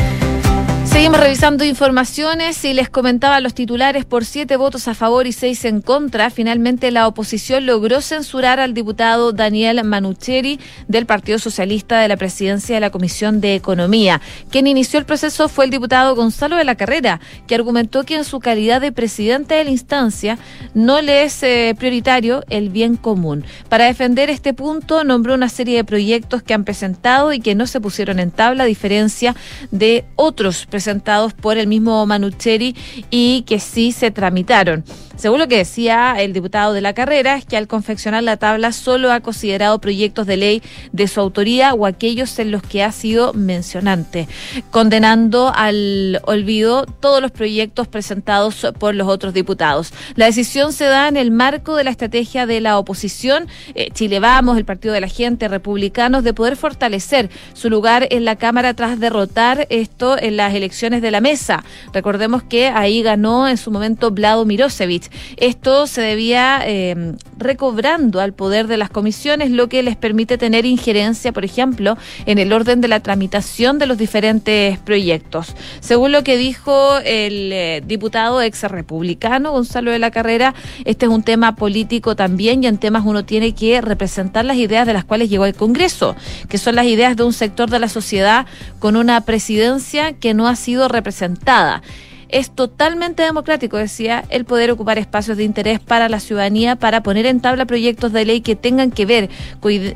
Seguimos 0.91 1.21
revisando 1.21 1.63
informaciones 1.63 2.65
y 2.65 2.73
les 2.73 2.89
comentaba 2.89 3.39
los 3.39 3.53
titulares 3.53 4.03
por 4.03 4.25
siete 4.25 4.57
votos 4.57 4.89
a 4.89 4.93
favor 4.93 5.25
y 5.25 5.31
seis 5.31 5.63
en 5.63 5.79
contra. 5.79 6.29
Finalmente 6.29 6.91
la 6.91 7.07
oposición 7.07 7.65
logró 7.65 8.01
censurar 8.01 8.59
al 8.59 8.73
diputado 8.73 9.31
Daniel 9.31 9.85
Manucheri 9.85 10.59
del 10.89 11.05
Partido 11.05 11.39
Socialista 11.39 12.01
de 12.01 12.09
la 12.09 12.17
presidencia 12.17 12.75
de 12.75 12.81
la 12.81 12.89
Comisión 12.89 13.39
de 13.39 13.55
Economía. 13.55 14.19
Quien 14.49 14.67
inició 14.67 14.99
el 14.99 15.05
proceso 15.05 15.47
fue 15.47 15.63
el 15.63 15.71
diputado 15.71 16.13
Gonzalo 16.13 16.57
de 16.57 16.65
la 16.65 16.75
Carrera, 16.75 17.21
que 17.47 17.55
argumentó 17.55 18.03
que 18.03 18.17
en 18.17 18.25
su 18.25 18.41
calidad 18.41 18.81
de 18.81 18.91
presidente 18.91 19.55
de 19.55 19.63
la 19.63 19.71
instancia 19.71 20.37
no 20.73 21.01
le 21.01 21.23
es 21.23 21.41
eh, 21.41 21.73
prioritario 21.79 22.43
el 22.49 22.69
bien 22.69 22.97
común. 22.97 23.45
Para 23.69 23.85
defender 23.85 24.29
este 24.29 24.53
punto 24.53 25.05
nombró 25.05 25.35
una 25.35 25.47
serie 25.47 25.77
de 25.77 25.85
proyectos 25.85 26.43
que 26.43 26.53
han 26.53 26.65
presentado 26.65 27.31
y 27.31 27.39
que 27.39 27.55
no 27.55 27.65
se 27.65 27.79
pusieron 27.79 28.19
en 28.19 28.31
tabla 28.31 28.63
a 28.63 28.67
diferencia 28.67 29.37
de 29.71 30.03
otros 30.17 30.65
presentados 30.65 30.80
presentados 30.81 31.33
por 31.33 31.59
el 31.59 31.67
mismo 31.67 32.03
Manucheri 32.07 32.75
y 33.11 33.43
que 33.43 33.59
sí 33.59 33.91
se 33.91 34.09
tramitaron. 34.09 34.83
Según 35.15 35.37
lo 35.37 35.47
que 35.47 35.57
decía 35.57 36.15
el 36.17 36.33
diputado 36.33 36.73
de 36.73 36.81
la 36.81 36.93
carrera, 36.93 37.35
es 37.35 37.45
que 37.45 37.55
al 37.55 37.67
confeccionar 37.67 38.23
la 38.23 38.37
tabla 38.37 38.71
solo 38.71 39.11
ha 39.11 39.19
considerado 39.19 39.77
proyectos 39.79 40.25
de 40.25 40.37
ley 40.37 40.63
de 40.91 41.07
su 41.07 41.19
autoría 41.19 41.75
o 41.75 41.85
aquellos 41.85 42.39
en 42.39 42.49
los 42.49 42.63
que 42.63 42.81
ha 42.81 42.91
sido 42.91 43.31
mencionante, 43.33 44.27
condenando 44.71 45.53
al 45.55 46.19
olvido 46.23 46.87
todos 46.87 47.21
los 47.21 47.29
proyectos 47.29 47.87
presentados 47.87 48.65
por 48.79 48.95
los 48.95 49.07
otros 49.07 49.35
diputados. 49.35 49.93
La 50.15 50.25
decisión 50.25 50.73
se 50.73 50.85
da 50.85 51.07
en 51.07 51.17
el 51.17 51.29
marco 51.29 51.75
de 51.75 51.83
la 51.83 51.91
estrategia 51.91 52.47
de 52.47 52.59
la 52.59 52.79
oposición, 52.79 53.47
eh, 53.75 53.89
Chile 53.93 54.19
Vamos, 54.19 54.57
el 54.57 54.65
Partido 54.65 54.95
de 54.95 55.01
la 55.01 55.07
Gente, 55.07 55.47
Republicanos, 55.47 56.23
de 56.23 56.33
poder 56.33 56.55
fortalecer 56.55 57.29
su 57.53 57.69
lugar 57.69 58.07
en 58.09 58.25
la 58.25 58.37
Cámara 58.37 58.73
tras 58.73 58.99
derrotar 58.99 59.67
esto 59.69 60.17
en 60.17 60.35
las 60.35 60.55
elecciones 60.55 60.70
de 60.71 61.11
la 61.11 61.21
mesa. 61.21 61.63
Recordemos 61.93 62.43
que 62.43 62.67
ahí 62.67 63.03
ganó 63.03 63.47
en 63.47 63.57
su 63.57 63.71
momento 63.71 64.09
Vlado 64.11 64.45
Mirosevic 64.45 65.11
esto 65.37 65.87
se 65.87 66.01
debía 66.01 66.61
eh, 66.65 67.13
recobrando 67.37 68.19
al 68.19 68.33
poder 68.33 68.67
de 68.67 68.77
las 68.77 68.89
comisiones, 68.89 69.51
lo 69.51 69.69
que 69.69 69.83
les 69.83 69.95
permite 69.95 70.37
tener 70.37 70.65
injerencia, 70.65 71.31
por 71.31 71.45
ejemplo, 71.45 71.97
en 72.25 72.37
el 72.37 72.53
orden 72.53 72.81
de 72.81 72.87
la 72.87 72.99
tramitación 72.99 73.79
de 73.79 73.85
los 73.85 73.97
diferentes 73.97 74.79
proyectos. 74.79 75.55
Según 75.79 76.11
lo 76.11 76.23
que 76.23 76.37
dijo 76.37 76.97
el 76.99 77.51
eh, 77.53 77.83
diputado 77.85 78.41
ex 78.41 78.63
republicano 78.63 79.51
Gonzalo 79.51 79.91
de 79.91 79.99
la 79.99 80.11
Carrera, 80.11 80.53
este 80.85 81.05
es 81.05 81.11
un 81.11 81.23
tema 81.23 81.55
político 81.55 82.15
también 82.15 82.63
y 82.63 82.67
en 82.67 82.77
temas 82.77 83.03
uno 83.05 83.25
tiene 83.25 83.53
que 83.53 83.81
representar 83.81 84.45
las 84.45 84.57
ideas 84.57 84.87
de 84.87 84.93
las 84.93 85.05
cuales 85.05 85.29
llegó 85.29 85.45
el 85.45 85.55
Congreso, 85.55 86.15
que 86.49 86.57
son 86.57 86.75
las 86.75 86.85
ideas 86.85 87.15
de 87.15 87.23
un 87.23 87.33
sector 87.33 87.69
de 87.69 87.79
la 87.79 87.89
sociedad 87.89 88.45
con 88.79 88.95
una 88.95 89.21
presidencia 89.21 90.13
que 90.13 90.33
no 90.33 90.47
ha 90.47 90.55
sido 90.61 90.87
representada. 90.87 91.81
Es 92.29 92.49
totalmente 92.49 93.23
democrático, 93.23 93.75
decía, 93.75 94.23
el 94.29 94.45
poder 94.45 94.71
ocupar 94.71 94.97
espacios 94.97 95.35
de 95.35 95.43
interés 95.43 95.81
para 95.81 96.07
la 96.07 96.21
ciudadanía 96.21 96.77
para 96.77 97.03
poner 97.03 97.25
en 97.25 97.41
tabla 97.41 97.65
proyectos 97.65 98.13
de 98.13 98.23
ley 98.23 98.39
que 98.39 98.55
tengan 98.55 98.89
que 98.89 99.05
ver 99.05 99.29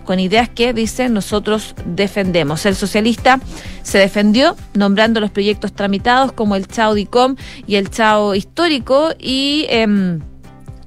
con 0.04 0.20
ideas 0.20 0.50
que, 0.50 0.74
dice, 0.74 1.08
nosotros 1.08 1.76
defendemos. 1.86 2.66
El 2.66 2.76
socialista 2.76 3.40
se 3.84 4.00
defendió 4.00 4.58
nombrando 4.74 5.22
los 5.22 5.32
proyectos 5.32 5.72
tramitados 5.72 6.34
como 6.34 6.58
el 6.58 6.68
Chao 6.68 6.94
DICOM 6.94 7.38
y 7.68 7.76
el 7.76 7.90
Chao 7.90 8.36
Histórico 8.36 9.12
y... 9.18 9.66
Eh, 9.70 10.20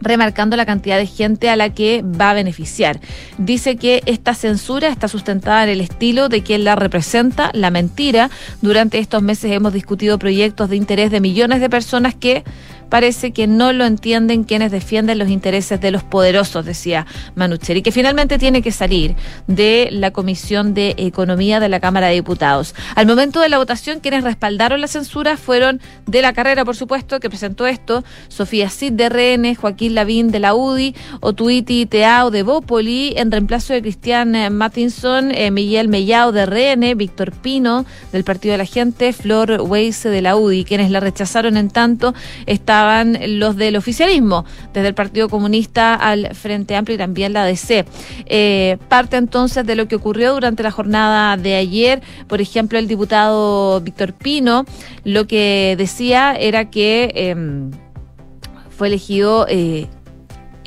remarcando 0.01 0.57
la 0.57 0.67
cantidad 0.67 0.99
de 0.99 1.07
gente 1.07 1.51
a 1.51 1.57
la 1.57 1.71
que 1.71 2.03
va 2.03 2.31
a 2.31 2.35
beneficiar. 2.35 3.01
Dice 3.39 3.77
que 3.77 4.03
esta 4.07 4.35
censura 4.35 4.89
está 4.89 5.09
sustentada 5.09 5.65
en 5.65 5.71
el 5.71 5.81
estilo 5.81 6.29
de 6.29 6.43
quien 6.43 6.65
la 6.65 6.77
representa, 6.77 7.51
la 7.55 7.71
mentira. 7.71 8.31
Durante 8.63 8.99
estos 8.99 9.23
meses 9.23 9.53
hemos 9.53 9.73
discutido 9.73 10.19
proyectos 10.19 10.71
de 10.71 10.77
interés 10.77 11.11
de 11.11 11.21
millones 11.21 11.61
de 11.61 11.71
personas 11.71 12.15
que 12.15 12.45
parece 12.89 13.33
que 13.33 13.47
no 13.47 13.73
lo 13.73 13.85
entienden 13.85 14.45
quienes 14.45 14.71
defienden 14.71 15.19
los 15.19 15.29
intereses 15.29 15.81
de 15.81 15.91
los 15.91 16.03
poderosos, 16.03 16.65
decía 16.65 17.07
Manucheri, 17.35 17.83
que 17.83 17.93
finalmente 17.93 18.39
tiene 18.39 18.63
que 18.63 18.73
salir 18.73 19.15
de 19.47 19.89
la 19.91 20.11
Comisión 20.11 20.75
de 20.75 20.95
Economía 20.97 21.61
de 21.61 21.69
la 21.69 21.81
Cámara 21.81 22.09
de 22.09 22.15
Diputados. 22.15 22.75
Al 22.95 23.07
momento 23.07 23.41
de 23.41 23.49
la 23.49 23.59
votación, 23.59 24.01
quienes 24.01 24.25
respaldaron 24.25 24.81
la 24.81 24.89
censura 24.89 25.37
fueron 25.37 25.81
de 26.07 26.23
la 26.23 26.33
carrera, 26.33 26.65
por 26.65 26.77
supuesto, 26.77 27.21
que 27.21 27.29
presentó 27.29 27.67
esto, 27.67 28.05
Sofía 28.29 28.71
Cid 28.71 28.93
de 28.93 29.09
RN, 29.09 29.55
Joaquín 29.55 29.95
Lavín 29.95 30.31
de 30.31 30.39
la 30.39 30.55
UDI, 30.55 30.95
Otuiti 31.21 31.87
Teao 31.87 32.31
de 32.31 32.43
Bópoli, 32.43 33.15
en 33.17 33.31
reemplazo 33.31 33.73
de 33.73 33.83
Cristian 33.83 34.35
eh, 34.35 34.51
Mattinson, 34.51 35.33
eh, 35.33 35.51
Miguel 35.51 35.89
Mellao 35.89 36.33
de 36.33 36.47
RN, 36.47 36.97
Víctor 36.97 37.33
Pino 37.33 37.85
del 38.13 38.25
Partido 38.25 38.53
de 38.53 38.59
la 38.59 38.65
Gente, 38.65 39.13
Flor 39.13 39.61
Weise 39.61 40.09
de 40.09 40.23
la 40.23 40.37
UDI. 40.37 40.65
Quienes 40.65 40.91
la 40.91 41.01
rechazaron 41.01 41.57
en 41.57 41.71
tanto 41.71 42.15
está 42.47 42.78
los 43.05 43.57
del 43.57 43.77
oficialismo, 43.77 44.45
desde 44.73 44.89
el 44.89 44.95
Partido 44.95 45.29
Comunista 45.29 45.95
al 45.95 46.35
Frente 46.35 46.77
Amplio 46.77 46.95
y 46.97 46.99
también 46.99 47.33
la 47.33 47.45
DC. 47.45 47.85
Eh, 48.27 48.79
parte 48.89 49.17
entonces 49.17 49.67
de 49.67 49.77
lo 49.77 49.89
que 49.89 49.97
ocurrió 49.97 50.35
durante 50.35 50.63
la 50.63 50.71
jornada 50.71 51.37
de 51.37 51.57
ayer, 51.57 52.03
por 52.27 52.41
ejemplo, 52.41 52.79
el 52.79 52.89
diputado 52.89 53.81
Víctor 53.81 54.13
Pino, 54.13 54.65
lo 55.05 55.27
que 55.27 55.75
decía 55.79 56.35
era 56.35 56.71
que 56.71 57.13
em, 57.15 57.71
fue 58.71 58.89
elegido 58.89 59.47
eh, 59.49 59.89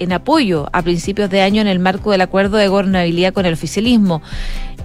en 0.02 0.14
apoyo 0.14 0.68
a 0.74 0.82
principios 0.82 1.30
de 1.30 1.42
año 1.42 1.62
en 1.62 1.68
el 1.68 1.80
marco 1.80 2.12
del 2.12 2.22
acuerdo 2.22 2.58
de 2.58 2.68
gobernabilidad 2.68 3.34
con 3.34 3.46
el 3.46 3.54
oficialismo. 3.54 4.22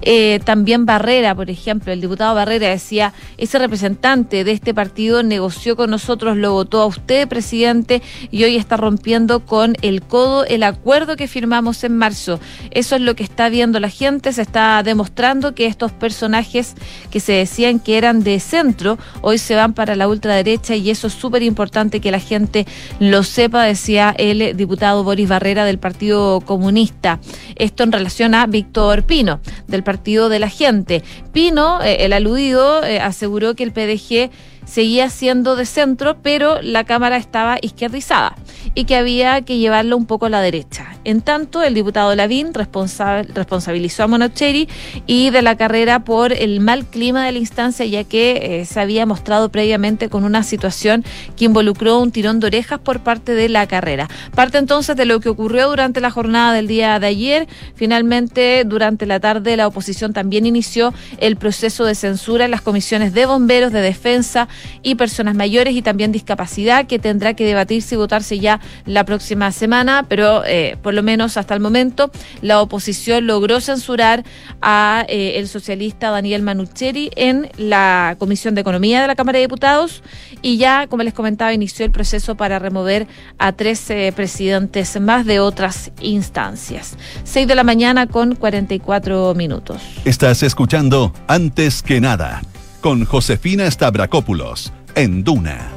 Eh, 0.03 0.41
también 0.45 0.87
Barrera, 0.87 1.35
por 1.35 1.51
ejemplo, 1.51 1.93
el 1.93 2.01
diputado 2.01 2.35
Barrera 2.35 2.69
decía, 2.69 3.13
ese 3.39 3.59
representante 3.59 4.45
de 4.45 4.53
este 4.53 4.75
partido 4.75 5.23
negoció 5.23 5.77
con 5.77 5.91
nosotros, 5.91 6.37
lo 6.37 6.53
votó 6.53 6.83
a 6.83 6.87
usted, 6.87 7.27
presidente, 7.29 8.03
y 8.31 8.45
hoy 8.45 8.57
está 8.57 8.77
rompiendo 8.77 9.41
con 9.41 9.75
el 9.83 10.03
codo 10.03 10.45
el 10.45 10.63
acuerdo 10.63 11.17
que 11.17 11.29
firmamos 11.29 11.83
en 11.85 11.97
marzo. 11.97 12.41
Eso 12.71 12.97
es 12.97 13.03
lo 13.03 13.17
que 13.17 13.25
está 13.25 13.49
viendo 13.49 13.81
la 13.81 13.89
gente, 13.89 14.33
se 14.33 14.43
está 14.43 14.83
demostrando 14.83 15.55
que 15.55 15.67
estos 15.67 15.93
personajes 15.93 16.75
que 17.11 17.21
se 17.21 17.33
decían 17.33 17.81
que 17.81 17.99
eran 17.99 18.23
de 18.23 18.39
centro, 18.41 18.99
hoy 19.23 19.39
se 19.39 19.55
van 19.55 19.73
para 19.73 19.97
la 19.97 20.09
ultraderecha 20.09 20.77
y 20.77 20.91
eso 20.91 21.07
es 21.07 21.15
súper 21.15 21.43
importante 21.43 22.01
que 22.01 22.11
la 22.11 22.21
gente 22.21 22.67
lo 23.01 23.23
sepa, 23.23 23.65
decía 23.65 24.15
el 24.17 24.57
diputado 24.57 25.03
Boris 25.07 25.29
Barrera 25.29 25.65
del 25.65 25.79
Partido 25.79 26.41
Comunista. 26.43 27.21
Esto 27.55 27.85
en 27.85 27.93
relación 27.93 28.35
a 28.35 28.47
Víctor 28.47 29.05
Pino, 29.05 29.41
del 29.69 29.85
Partido 29.85 30.29
de 30.29 30.41
la 30.41 30.51
Gente. 30.51 31.03
Pino, 31.33 31.81
eh, 31.83 32.05
el 32.05 32.13
aludido, 32.13 32.85
eh, 32.85 33.01
aseguró 33.01 33.55
que 33.55 33.63
el 33.63 33.73
PDG 33.73 34.31
seguía 34.67 35.09
siendo 35.09 35.57
de 35.57 35.65
centro, 35.65 36.19
pero 36.23 36.61
la 36.61 36.85
Cámara 36.85 37.17
estaba 37.17 37.57
izquierdizada 37.63 38.37
y 38.75 38.85
que 38.85 38.97
había 38.97 39.41
que 39.43 39.57
llevarlo 39.57 39.97
un 39.97 40.05
poco 40.05 40.27
a 40.27 40.29
la 40.29 40.43
derecha. 40.43 40.97
En 41.05 41.23
tanto, 41.23 41.63
el 41.63 41.73
diputado 41.73 42.15
Lavín 42.15 42.53
responsabilizó 42.53 44.03
a 44.03 44.07
Monocheri 44.09 44.69
y 45.07 45.31
de 45.31 45.41
la 45.41 45.57
carrera 45.57 46.01
por 46.01 46.33
el 46.33 46.61
mal 46.61 46.85
clima 46.85 47.25
de 47.25 47.33
la 47.33 47.39
instancia, 47.39 47.87
ya 47.87 48.05
que 48.05 48.61
eh, 48.61 48.65
se 48.67 48.81
había 48.81 49.07
mostrado 49.07 49.49
previamente 49.49 50.09
con 50.09 50.25
una 50.25 50.43
situación 50.43 51.05
que 51.37 51.45
involucró 51.45 52.01
un 52.01 52.11
tirón 52.11 52.41
de 52.41 52.49
orejas 52.49 52.81
por 52.81 53.01
parte 53.01 53.35
de 53.35 53.49
la 53.49 53.67
carrera. 53.67 54.09
Parte 54.35 54.59
entonces 54.59 54.97
de 54.97 55.05
lo 55.05 55.21
que 55.21 55.29
ocurrió 55.29 55.69
durante 55.69 56.01
la 56.01 56.11
jornada 56.11 56.53
del 56.53 56.67
día 56.67 56.99
de 56.99 57.07
ayer. 57.07 57.49
Finalmente, 57.77 58.65
durante 58.65 59.07
la 59.07 59.21
tarde, 59.21 59.57
la 59.57 59.69
oposición 59.69 60.13
también 60.13 60.45
inició 60.45 60.93
el 61.19 61.37
proceso 61.37 61.85
de 61.85 61.95
censura 61.95 62.45
en 62.45 62.51
las 62.51 62.63
comisiones 62.63 63.15
de 63.15 63.27
bomberos, 63.27 63.73
de 63.73 63.81
defensa, 63.81 64.49
y 64.83 64.95
personas 64.95 65.35
mayores 65.35 65.75
y 65.75 65.83
también 65.83 66.13
discapacidad, 66.13 66.87
que 66.87 66.99
tendrá 66.99 67.35
que 67.35 67.45
debatirse 67.45 67.95
y 67.95 67.99
votarse 67.99 68.39
ya 68.39 68.61
la 68.85 69.05
próxima 69.05 69.53
semana, 69.53 70.07
pero 70.09 70.45
eh, 70.45 70.77
por 70.83 70.95
lo 70.95 71.03
menos 71.03 71.37
hasta 71.37 71.55
el 71.55 71.61
momento 71.61 72.11
la 72.43 72.61
oposición 72.61 73.27
logró 73.27 73.61
censurar 73.61 74.25
a 74.63 75.05
eh, 75.09 75.35
el 75.37 75.49
socialista 75.49 76.11
Daniel 76.11 76.43
Manucheri 76.43 77.11
en 77.17 77.51
la 77.57 78.17
Comisión 78.19 78.55
de 78.55 78.61
Economía 78.61 79.03
de 79.03 79.07
la 79.07 79.15
Cámara 79.15 79.39
de 79.39 79.45
Diputados 79.45 80.03
y 80.43 80.59
ya, 80.59 80.87
como 80.87 81.03
les 81.03 81.15
comentaba, 81.15 81.53
inició 81.53 81.85
el 81.85 81.93
proceso 81.93 82.37
para 82.37 82.59
remover 82.59 83.07
a 83.39 83.53
13 83.53 84.13
presidentes 84.15 85.01
más 85.01 85.27
de 85.27 85.41
otras 85.41 85.91
instancias. 86.01 86.97
6 87.25 87.49
de 87.49 87.55
la 87.55 87.65
mañana 87.65 88.07
con 88.07 88.35
44 88.35 89.35
minutos. 89.35 89.83
Estás 90.05 90.43
escuchando 90.43 91.13
Antes 91.27 91.83
que 91.83 92.01
nada 92.01 92.43
con 92.87 93.05
Josefina 93.05 93.69
Stavrakopoulos 93.69 94.73
en 94.95 95.25
Duna. 95.25 95.73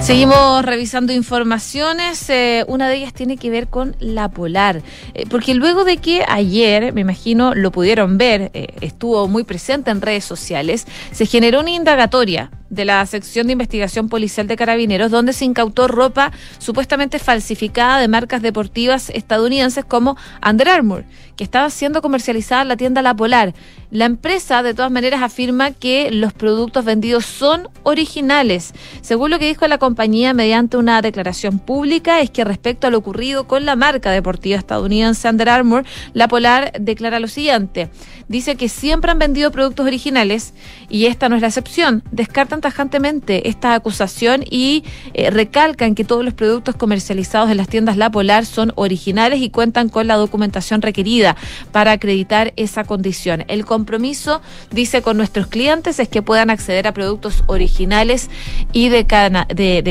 Seguimos 0.00 0.64
revisando 0.64 1.12
informaciones. 1.12 2.30
Eh, 2.30 2.64
una 2.68 2.88
de 2.88 2.94
ellas 2.94 3.12
tiene 3.12 3.36
que 3.36 3.50
ver 3.50 3.66
con 3.66 3.96
la 3.98 4.28
polar. 4.28 4.82
Eh, 5.14 5.24
porque 5.28 5.54
luego 5.54 5.82
de 5.82 5.96
que 5.96 6.24
ayer, 6.28 6.92
me 6.92 7.00
imagino, 7.00 7.56
lo 7.56 7.72
pudieron 7.72 8.18
ver, 8.18 8.52
eh, 8.54 8.68
estuvo 8.80 9.26
muy 9.26 9.42
presente 9.42 9.90
en 9.90 10.00
redes 10.00 10.24
sociales, 10.24 10.86
se 11.10 11.26
generó 11.26 11.58
una 11.58 11.72
indagatoria 11.72 12.52
de 12.70 12.84
la 12.84 13.04
sección 13.06 13.48
de 13.48 13.54
investigación 13.54 14.08
policial 14.08 14.46
de 14.46 14.54
carabineros, 14.54 15.10
donde 15.10 15.32
se 15.32 15.44
incautó 15.44 15.88
ropa 15.88 16.30
supuestamente 16.58 17.18
falsificada 17.18 17.98
de 17.98 18.06
marcas 18.06 18.42
deportivas 18.42 19.10
estadounidenses 19.10 19.84
como 19.84 20.16
Under 20.48 20.68
Armour, 20.68 21.04
que 21.36 21.44
estaba 21.44 21.68
siendo 21.70 22.02
comercializada 22.02 22.64
la 22.64 22.76
tienda 22.76 23.02
La 23.02 23.14
Polar. 23.14 23.54
La 23.90 24.06
empresa, 24.06 24.62
de 24.62 24.74
todas 24.74 24.90
maneras, 24.90 25.22
afirma 25.22 25.70
que 25.70 26.10
los 26.10 26.32
productos 26.32 26.84
vendidos 26.84 27.24
son 27.24 27.68
originales. 27.82 28.72
Según 29.02 29.30
lo 29.30 29.38
que 29.38 29.46
dijo 29.46 29.68
la 29.68 29.78
compañía 29.78 30.34
mediante 30.34 30.76
una 30.76 31.02
declaración 31.02 31.58
pública, 31.58 32.20
es 32.20 32.30
que 32.30 32.44
respecto 32.44 32.86
a 32.86 32.90
lo 32.90 32.98
ocurrido 32.98 33.46
con 33.46 33.64
la 33.64 33.76
marca 33.76 34.10
deportiva 34.10 34.58
estadounidense 34.58 35.28
Under 35.28 35.48
Armour, 35.48 35.84
La 36.14 36.26
Polar 36.26 36.72
declara 36.80 37.20
lo 37.20 37.28
siguiente. 37.28 37.90
Dice 38.28 38.56
que 38.56 38.68
siempre 38.68 39.12
han 39.12 39.20
vendido 39.20 39.52
productos 39.52 39.86
originales 39.86 40.52
y 40.88 41.06
esta 41.06 41.28
no 41.28 41.36
es 41.36 41.42
la 41.42 41.48
excepción. 41.48 42.02
Descartan 42.10 42.60
tajantemente 42.60 43.48
esta 43.48 43.74
acusación 43.74 44.42
y 44.50 44.84
eh, 45.14 45.30
recalcan 45.30 45.94
que 45.94 46.04
todos 46.04 46.24
los 46.24 46.34
productos 46.34 46.74
comercializados 46.74 47.50
en 47.50 47.56
las 47.56 47.68
tiendas 47.68 47.96
La 47.96 48.10
Polar 48.10 48.46
son 48.46 48.72
originales 48.74 49.40
y 49.40 49.50
cuentan 49.50 49.88
con 49.88 50.06
la 50.06 50.16
documentación 50.16 50.82
requerida 50.82 51.25
para 51.72 51.92
acreditar 51.92 52.52
esa 52.56 52.84
condición. 52.84 53.44
El 53.48 53.64
compromiso, 53.64 54.42
dice, 54.70 55.02
con 55.02 55.16
nuestros 55.16 55.46
clientes 55.46 55.98
es 55.98 56.08
que 56.08 56.22
puedan 56.22 56.50
acceder 56.50 56.86
a 56.86 56.92
productos 56.92 57.42
originales 57.46 58.28
y 58.72 58.90
de, 58.90 59.06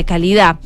calidad. 0.06 0.56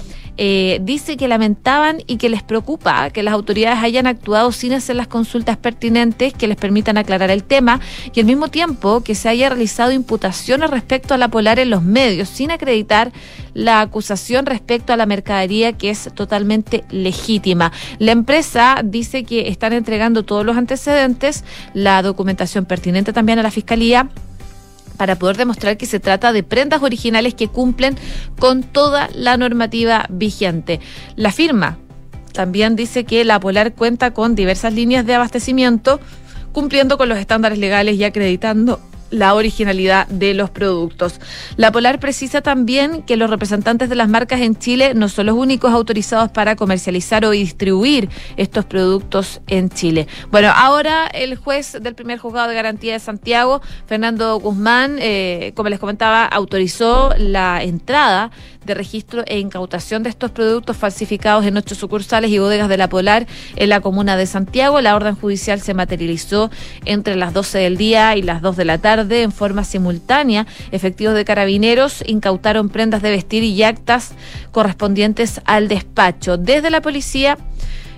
Eh, 0.42 0.80
dice 0.80 1.18
que 1.18 1.28
lamentaban 1.28 1.98
y 2.06 2.16
que 2.16 2.30
les 2.30 2.42
preocupa 2.42 3.10
que 3.10 3.22
las 3.22 3.34
autoridades 3.34 3.80
hayan 3.84 4.06
actuado 4.06 4.52
sin 4.52 4.72
hacer 4.72 4.96
las 4.96 5.06
consultas 5.06 5.58
pertinentes 5.58 6.32
que 6.32 6.48
les 6.48 6.56
permitan 6.56 6.96
aclarar 6.96 7.30
el 7.30 7.44
tema 7.44 7.78
y 8.14 8.20
al 8.20 8.24
mismo 8.24 8.48
tiempo 8.48 9.02
que 9.02 9.14
se 9.14 9.28
haya 9.28 9.50
realizado 9.50 9.92
imputaciones 9.92 10.70
respecto 10.70 11.12
a 11.12 11.18
la 11.18 11.28
Polar 11.28 11.58
en 11.58 11.68
los 11.68 11.82
medios 11.82 12.30
sin 12.30 12.50
acreditar 12.50 13.12
la 13.52 13.82
acusación 13.82 14.46
respecto 14.46 14.94
a 14.94 14.96
la 14.96 15.04
mercadería 15.04 15.74
que 15.74 15.90
es 15.90 16.08
totalmente 16.14 16.84
legítima. 16.88 17.70
La 17.98 18.12
empresa 18.12 18.80
dice 18.82 19.24
que 19.24 19.48
están 19.48 19.74
entregando 19.74 20.22
todos 20.22 20.46
los 20.46 20.56
antecedentes, 20.56 21.44
la 21.74 22.00
documentación 22.00 22.64
pertinente 22.64 23.12
también 23.12 23.38
a 23.38 23.42
la 23.42 23.50
Fiscalía 23.50 24.08
para 25.00 25.16
poder 25.16 25.38
demostrar 25.38 25.78
que 25.78 25.86
se 25.86 25.98
trata 25.98 26.30
de 26.30 26.42
prendas 26.42 26.82
originales 26.82 27.32
que 27.32 27.48
cumplen 27.48 27.96
con 28.38 28.62
toda 28.62 29.08
la 29.14 29.38
normativa 29.38 30.04
vigente. 30.10 30.78
La 31.16 31.32
firma 31.32 31.78
también 32.34 32.76
dice 32.76 33.04
que 33.04 33.24
la 33.24 33.40
Polar 33.40 33.72
cuenta 33.72 34.10
con 34.10 34.34
diversas 34.34 34.74
líneas 34.74 35.06
de 35.06 35.14
abastecimiento 35.14 36.00
cumpliendo 36.52 36.98
con 36.98 37.08
los 37.08 37.16
estándares 37.16 37.56
legales 37.56 37.96
y 37.96 38.04
acreditando 38.04 38.78
la 39.10 39.34
originalidad 39.34 40.06
de 40.08 40.34
los 40.34 40.50
productos. 40.50 41.20
La 41.56 41.72
Polar 41.72 42.00
precisa 42.00 42.40
también 42.40 43.02
que 43.02 43.16
los 43.16 43.30
representantes 43.30 43.88
de 43.88 43.96
las 43.96 44.08
marcas 44.08 44.40
en 44.40 44.56
Chile 44.56 44.94
no 44.94 45.08
son 45.08 45.26
los 45.26 45.36
únicos 45.36 45.72
autorizados 45.72 46.30
para 46.30 46.56
comercializar 46.56 47.24
o 47.24 47.30
distribuir 47.30 48.08
estos 48.36 48.64
productos 48.64 49.40
en 49.46 49.68
Chile. 49.70 50.06
Bueno, 50.30 50.52
ahora 50.54 51.06
el 51.06 51.36
juez 51.36 51.76
del 51.80 51.94
primer 51.94 52.18
juzgado 52.18 52.48
de 52.48 52.54
garantía 52.54 52.94
de 52.94 53.00
Santiago, 53.00 53.60
Fernando 53.86 54.38
Guzmán, 54.38 54.96
eh, 55.00 55.52
como 55.54 55.68
les 55.68 55.78
comentaba, 55.78 56.24
autorizó 56.24 57.12
la 57.18 57.62
entrada 57.62 58.30
de 58.64 58.74
registro 58.74 59.24
e 59.26 59.38
incautación 59.38 60.02
de 60.02 60.10
estos 60.10 60.30
productos 60.30 60.76
falsificados 60.76 61.46
en 61.46 61.56
ocho 61.56 61.74
sucursales 61.74 62.30
y 62.30 62.38
bodegas 62.38 62.68
de 62.68 62.76
la 62.76 62.88
Polar 62.88 63.26
en 63.56 63.68
la 63.70 63.80
comuna 63.80 64.16
de 64.16 64.26
Santiago. 64.26 64.80
La 64.80 64.94
orden 64.94 65.16
judicial 65.16 65.60
se 65.60 65.72
materializó 65.72 66.50
entre 66.84 67.16
las 67.16 67.32
12 67.32 67.58
del 67.58 67.76
día 67.76 68.16
y 68.16 68.22
las 68.22 68.42
2 68.42 68.56
de 68.56 68.64
la 68.64 68.78
tarde 68.78 68.99
en 69.08 69.32
forma 69.32 69.64
simultánea. 69.64 70.46
Efectivos 70.72 71.14
de 71.14 71.24
carabineros 71.24 72.02
incautaron 72.06 72.68
prendas 72.68 73.02
de 73.02 73.10
vestir 73.10 73.44
y 73.44 73.62
actas 73.62 74.12
correspondientes 74.52 75.40
al 75.44 75.68
despacho. 75.68 76.36
Desde 76.36 76.70
la 76.70 76.80
policía 76.80 77.38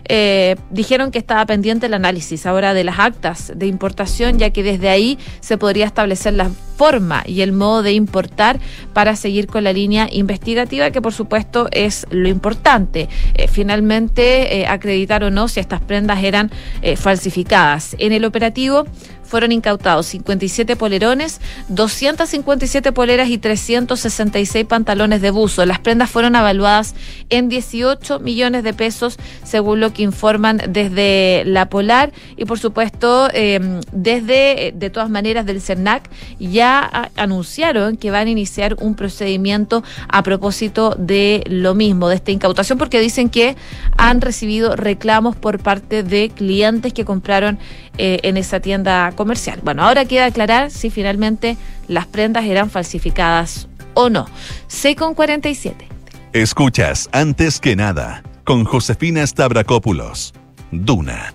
eh, 0.09 0.57
dijeron 0.71 1.11
que 1.11 1.19
estaba 1.19 1.47
pendiente 1.47 1.87
el 1.87 1.95
análisis 1.95 2.47
ahora 2.47 2.75
de 2.75 2.85
las 2.85 2.99
actas 2.99 3.53
de 3.55 3.67
importación, 3.67 4.39
ya 4.39 4.51
que 4.51 4.63
desde 4.63 4.89
ahí 4.89 5.19
se 5.41 5.59
podría 5.59 5.87
establecer 5.87 6.35
la 6.35 6.51
forma 6.77 7.23
y 7.25 7.43
el 7.43 7.53
modo 7.53 7.83
de 7.83 7.93
importar 7.93 8.59
para 8.93 9.15
seguir 9.15 9.47
con 9.47 9.65
la 9.65 9.73
línea 9.73 10.09
investigativa, 10.11 10.91
que 10.91 11.01
por 11.01 11.13
supuesto 11.13 11.69
es 11.71 12.07
lo 12.11 12.29
importante. 12.29 13.09
Eh, 13.35 13.47
finalmente, 13.49 14.61
eh, 14.61 14.67
acreditar 14.67 15.23
o 15.23 15.31
no 15.31 15.49
si 15.49 15.61
estas 15.61 15.81
prendas 15.81 16.23
eran 16.23 16.51
falsificadas. 16.97 17.95
En 17.99 18.13
el 18.13 18.25
operativo 18.25 18.87
fueron 19.25 19.53
incautados 19.53 20.07
57 20.07 20.77
polerones, 20.77 21.41
257 21.69 22.93
poleras 22.93 23.29
y 23.29 23.39
366 23.39 24.67
pantalones 24.67 25.23
de 25.23 25.31
buzo. 25.31 25.65
Las 25.67 25.79
prendas 25.79 26.11
fueron 26.11 26.37
evaluadas 26.37 26.95
en 27.31 27.49
18 27.49 28.21
millones 28.21 28.63
de 28.63 28.75
pesos, 28.75 29.17
según 29.45 29.81
lo 29.81 29.93
que 29.93 30.03
informan 30.03 30.61
desde 30.69 31.45
la 31.47 31.69
Polar 31.69 32.13
y 32.37 32.45
por 32.45 32.59
supuesto 32.59 33.29
em, 33.33 33.81
desde, 33.93 34.73
de 34.77 34.91
todas 34.91 35.09
maneras, 35.09 35.47
del 35.47 35.61
CERNAC 35.61 36.11
ya 36.39 37.11
anunciaron 37.17 37.97
que 37.97 38.11
van 38.11 38.27
a 38.27 38.31
iniciar 38.31 38.77
un 38.81 38.95
procedimiento 38.95 39.83
a 40.09 40.23
propósito 40.23 40.95
de 40.99 41.45
lo 41.47 41.75
mismo, 41.75 42.09
de 42.09 42.17
esta 42.17 42.31
incautación, 42.31 42.79
porque 42.79 43.01
dicen 43.01 43.29
que 43.29 43.57
han 43.97 44.21
recibido 44.21 44.77
reclamos 44.77 45.37
por 45.37 45.59
parte 45.59 46.03
de 46.03 46.31
clientes 46.31 46.93
que 46.93 47.05
compraron 47.05 47.59
eh, 47.99 48.21
en 48.23 48.37
esa 48.37 48.61
tienda 48.61 49.13
comercial. 49.15 49.61
Bueno, 49.63 49.85
ahora 49.85 50.05
queda 50.05 50.27
aclarar 50.27 50.71
si 50.71 50.91
finalmente 50.91 51.57
las 51.89 52.07
prendas 52.07 52.45
eran 52.45 52.71
falsificadas 52.71 53.69
o 53.95 54.09
no. 54.09 54.27
C 54.67 54.97
con 54.97 55.15
47. 55.15 55.89
Escuchas 56.33 57.09
antes 57.13 57.61
que 57.61 57.77
nada 57.77 58.23
con 58.45 58.65
Josefina 58.65 59.27
Stavrakopoulos. 59.27 60.33
Duna 60.71 61.35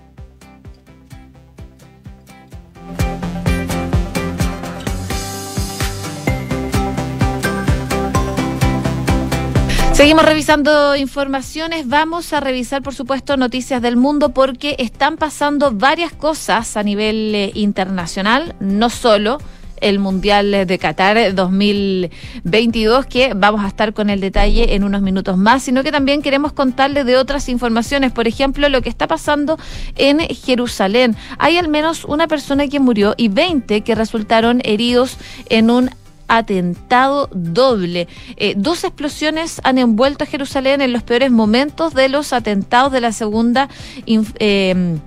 Seguimos 9.98 10.26
revisando 10.26 10.96
informaciones. 10.96 11.88
Vamos 11.88 12.32
a 12.32 12.40
revisar, 12.40 12.84
por 12.84 12.94
supuesto, 12.94 13.36
noticias 13.36 13.82
del 13.82 13.96
mundo 13.96 14.30
porque 14.30 14.76
están 14.78 15.18
pasando 15.18 15.72
varias 15.72 16.14
cosas 16.14 16.78
a 16.78 16.84
nivel 16.84 17.34
eh, 17.34 17.52
internacional, 17.56 18.56
no 18.60 18.92
solo 18.92 19.40
el 19.82 19.98
Mundial 19.98 20.68
de 20.68 20.78
Qatar 20.78 21.34
2022, 21.34 23.08
que 23.08 23.34
vamos 23.36 23.66
a 23.66 23.70
estar 23.70 23.92
con 23.94 24.12
el 24.12 24.20
detalle 24.20 24.76
en 24.76 24.84
unos 24.84 25.02
minutos 25.02 25.36
más, 25.36 25.64
sino 25.64 25.82
que 25.82 25.92
también 25.92 26.22
queremos 26.22 26.54
contarles 26.54 27.04
de 27.08 27.18
otras 27.18 27.50
informaciones, 27.50 28.12
por 28.12 28.28
ejemplo, 28.28 28.70
lo 28.70 28.84
que 28.84 28.90
está 28.90 29.08
pasando 29.08 29.58
en 29.96 30.20
Jerusalén. 30.20 31.16
Hay 31.40 31.58
al 31.58 31.70
menos 31.70 32.06
una 32.06 32.28
persona 32.28 32.68
que 32.68 32.80
murió 32.80 33.16
y 33.18 33.30
20 33.30 33.82
que 33.82 33.96
resultaron 33.96 34.62
heridos 34.64 35.18
en 35.50 35.72
un 35.72 35.90
atentado 36.28 37.30
doble. 37.34 38.08
Eh, 38.36 38.54
dos 38.58 38.84
explosiones 38.84 39.62
han 39.64 39.78
envuelto 39.78 40.24
a 40.24 40.28
Jerusalén 40.28 40.82
en 40.82 40.94
los 40.94 41.04
peores 41.04 41.32
momentos 41.32 41.94
de 41.94 42.10
los 42.10 42.34
atentados 42.34 42.92
de 42.92 43.02
la 43.02 43.12
segunda 43.12 43.70
em, 44.06 45.00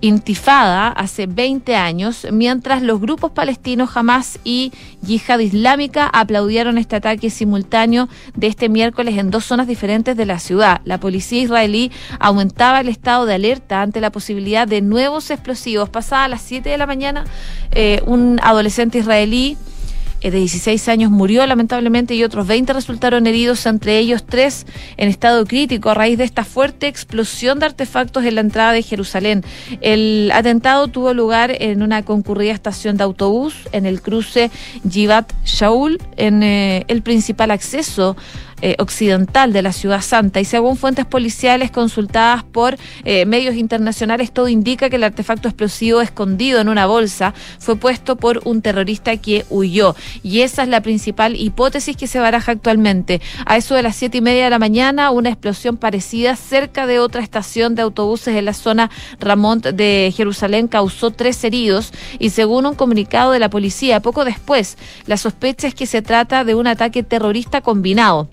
intifada 0.00 0.88
hace 0.88 1.26
20 1.26 1.76
años, 1.76 2.26
mientras 2.32 2.82
los 2.82 3.00
grupos 3.00 3.32
palestinos 3.32 3.90
Hamas 3.94 4.38
y 4.44 4.72
Yihad 5.02 5.40
Islámica 5.40 6.06
aplaudieron 6.06 6.78
este 6.78 6.96
ataque 6.96 7.30
simultáneo 7.30 8.08
de 8.34 8.46
este 8.46 8.68
miércoles 8.68 9.18
en 9.18 9.30
dos 9.30 9.44
zonas 9.44 9.66
diferentes 9.66 10.16
de 10.16 10.26
la 10.26 10.38
ciudad. 10.38 10.80
La 10.84 10.98
policía 10.98 11.42
israelí 11.42 11.92
aumentaba 12.18 12.80
el 12.80 12.88
estado 12.88 13.26
de 13.26 13.34
alerta 13.34 13.82
ante 13.82 14.00
la 14.00 14.10
posibilidad 14.10 14.66
de 14.66 14.80
nuevos 14.80 15.30
explosivos. 15.30 15.90
Pasada 15.90 16.28
las 16.28 16.42
7 16.42 16.70
de 16.70 16.78
la 16.78 16.86
mañana, 16.86 17.24
eh, 17.72 18.02
un 18.06 18.40
adolescente 18.42 18.98
israelí 18.98 19.56
de 20.20 20.30
16 20.38 20.88
años 20.88 21.10
murió 21.10 21.46
lamentablemente 21.46 22.14
y 22.14 22.24
otros 22.24 22.46
20 22.46 22.72
resultaron 22.72 23.26
heridos, 23.26 23.64
entre 23.66 23.98
ellos 23.98 24.24
tres 24.26 24.66
en 24.96 25.08
estado 25.08 25.46
crítico 25.46 25.90
a 25.90 25.94
raíz 25.94 26.18
de 26.18 26.24
esta 26.24 26.44
fuerte 26.44 26.88
explosión 26.88 27.58
de 27.58 27.66
artefactos 27.66 28.24
en 28.24 28.34
la 28.34 28.42
entrada 28.42 28.72
de 28.72 28.82
Jerusalén. 28.82 29.44
El 29.80 30.30
atentado 30.34 30.88
tuvo 30.88 31.14
lugar 31.14 31.56
en 31.58 31.82
una 31.82 32.02
concurrida 32.04 32.52
estación 32.52 32.96
de 32.96 33.04
autobús 33.04 33.54
en 33.72 33.86
el 33.86 34.02
cruce 34.02 34.50
Yivat 34.84 35.32
Shaul, 35.44 35.98
en 36.16 36.42
eh, 36.42 36.84
el 36.88 37.02
principal 37.02 37.50
acceso 37.50 38.16
eh, 38.62 38.76
occidental 38.78 39.52
de 39.52 39.62
la 39.62 39.72
ciudad 39.72 40.02
santa 40.02 40.40
y 40.40 40.44
según 40.44 40.76
fuentes 40.76 41.06
policiales 41.06 41.70
consultadas 41.70 42.44
por 42.44 42.76
eh, 43.04 43.26
medios 43.26 43.54
internacionales, 43.56 44.32
todo 44.32 44.48
indica 44.48 44.90
que 44.90 44.96
el 44.96 45.04
artefacto 45.04 45.48
explosivo 45.48 46.00
escondido 46.00 46.60
en 46.60 46.68
una 46.68 46.86
bolsa 46.86 47.34
fue 47.58 47.76
puesto 47.76 48.16
por 48.16 48.40
un 48.44 48.62
terrorista 48.62 49.16
que 49.16 49.44
huyó. 49.50 49.94
Y 50.22 50.40
esa 50.40 50.62
es 50.62 50.68
la 50.68 50.82
principal 50.82 51.36
hipótesis 51.36 51.96
que 51.96 52.06
se 52.06 52.18
baraja 52.18 52.52
actualmente. 52.52 53.20
A 53.46 53.56
eso 53.56 53.74
de 53.74 53.82
las 53.82 53.96
siete 53.96 54.18
y 54.18 54.20
media 54.20 54.44
de 54.44 54.50
la 54.50 54.58
mañana, 54.58 55.10
una 55.10 55.30
explosión 55.30 55.76
parecida 55.76 56.36
cerca 56.36 56.86
de 56.86 56.98
otra 56.98 57.22
estación 57.22 57.74
de 57.74 57.82
autobuses 57.82 58.36
en 58.36 58.44
la 58.44 58.54
zona 58.54 58.90
Ramón 59.18 59.60
de 59.60 60.12
Jerusalén 60.16 60.68
causó 60.68 61.10
tres 61.10 61.42
heridos 61.44 61.92
y 62.18 62.30
según 62.30 62.66
un 62.66 62.74
comunicado 62.74 63.32
de 63.32 63.38
la 63.38 63.50
policía, 63.50 64.00
poco 64.00 64.24
después, 64.24 64.76
la 65.06 65.16
sospecha 65.16 65.68
es 65.68 65.74
que 65.74 65.86
se 65.86 66.02
trata 66.02 66.44
de 66.44 66.54
un 66.54 66.66
ataque 66.66 67.02
terrorista 67.02 67.60
combinado. 67.60 68.28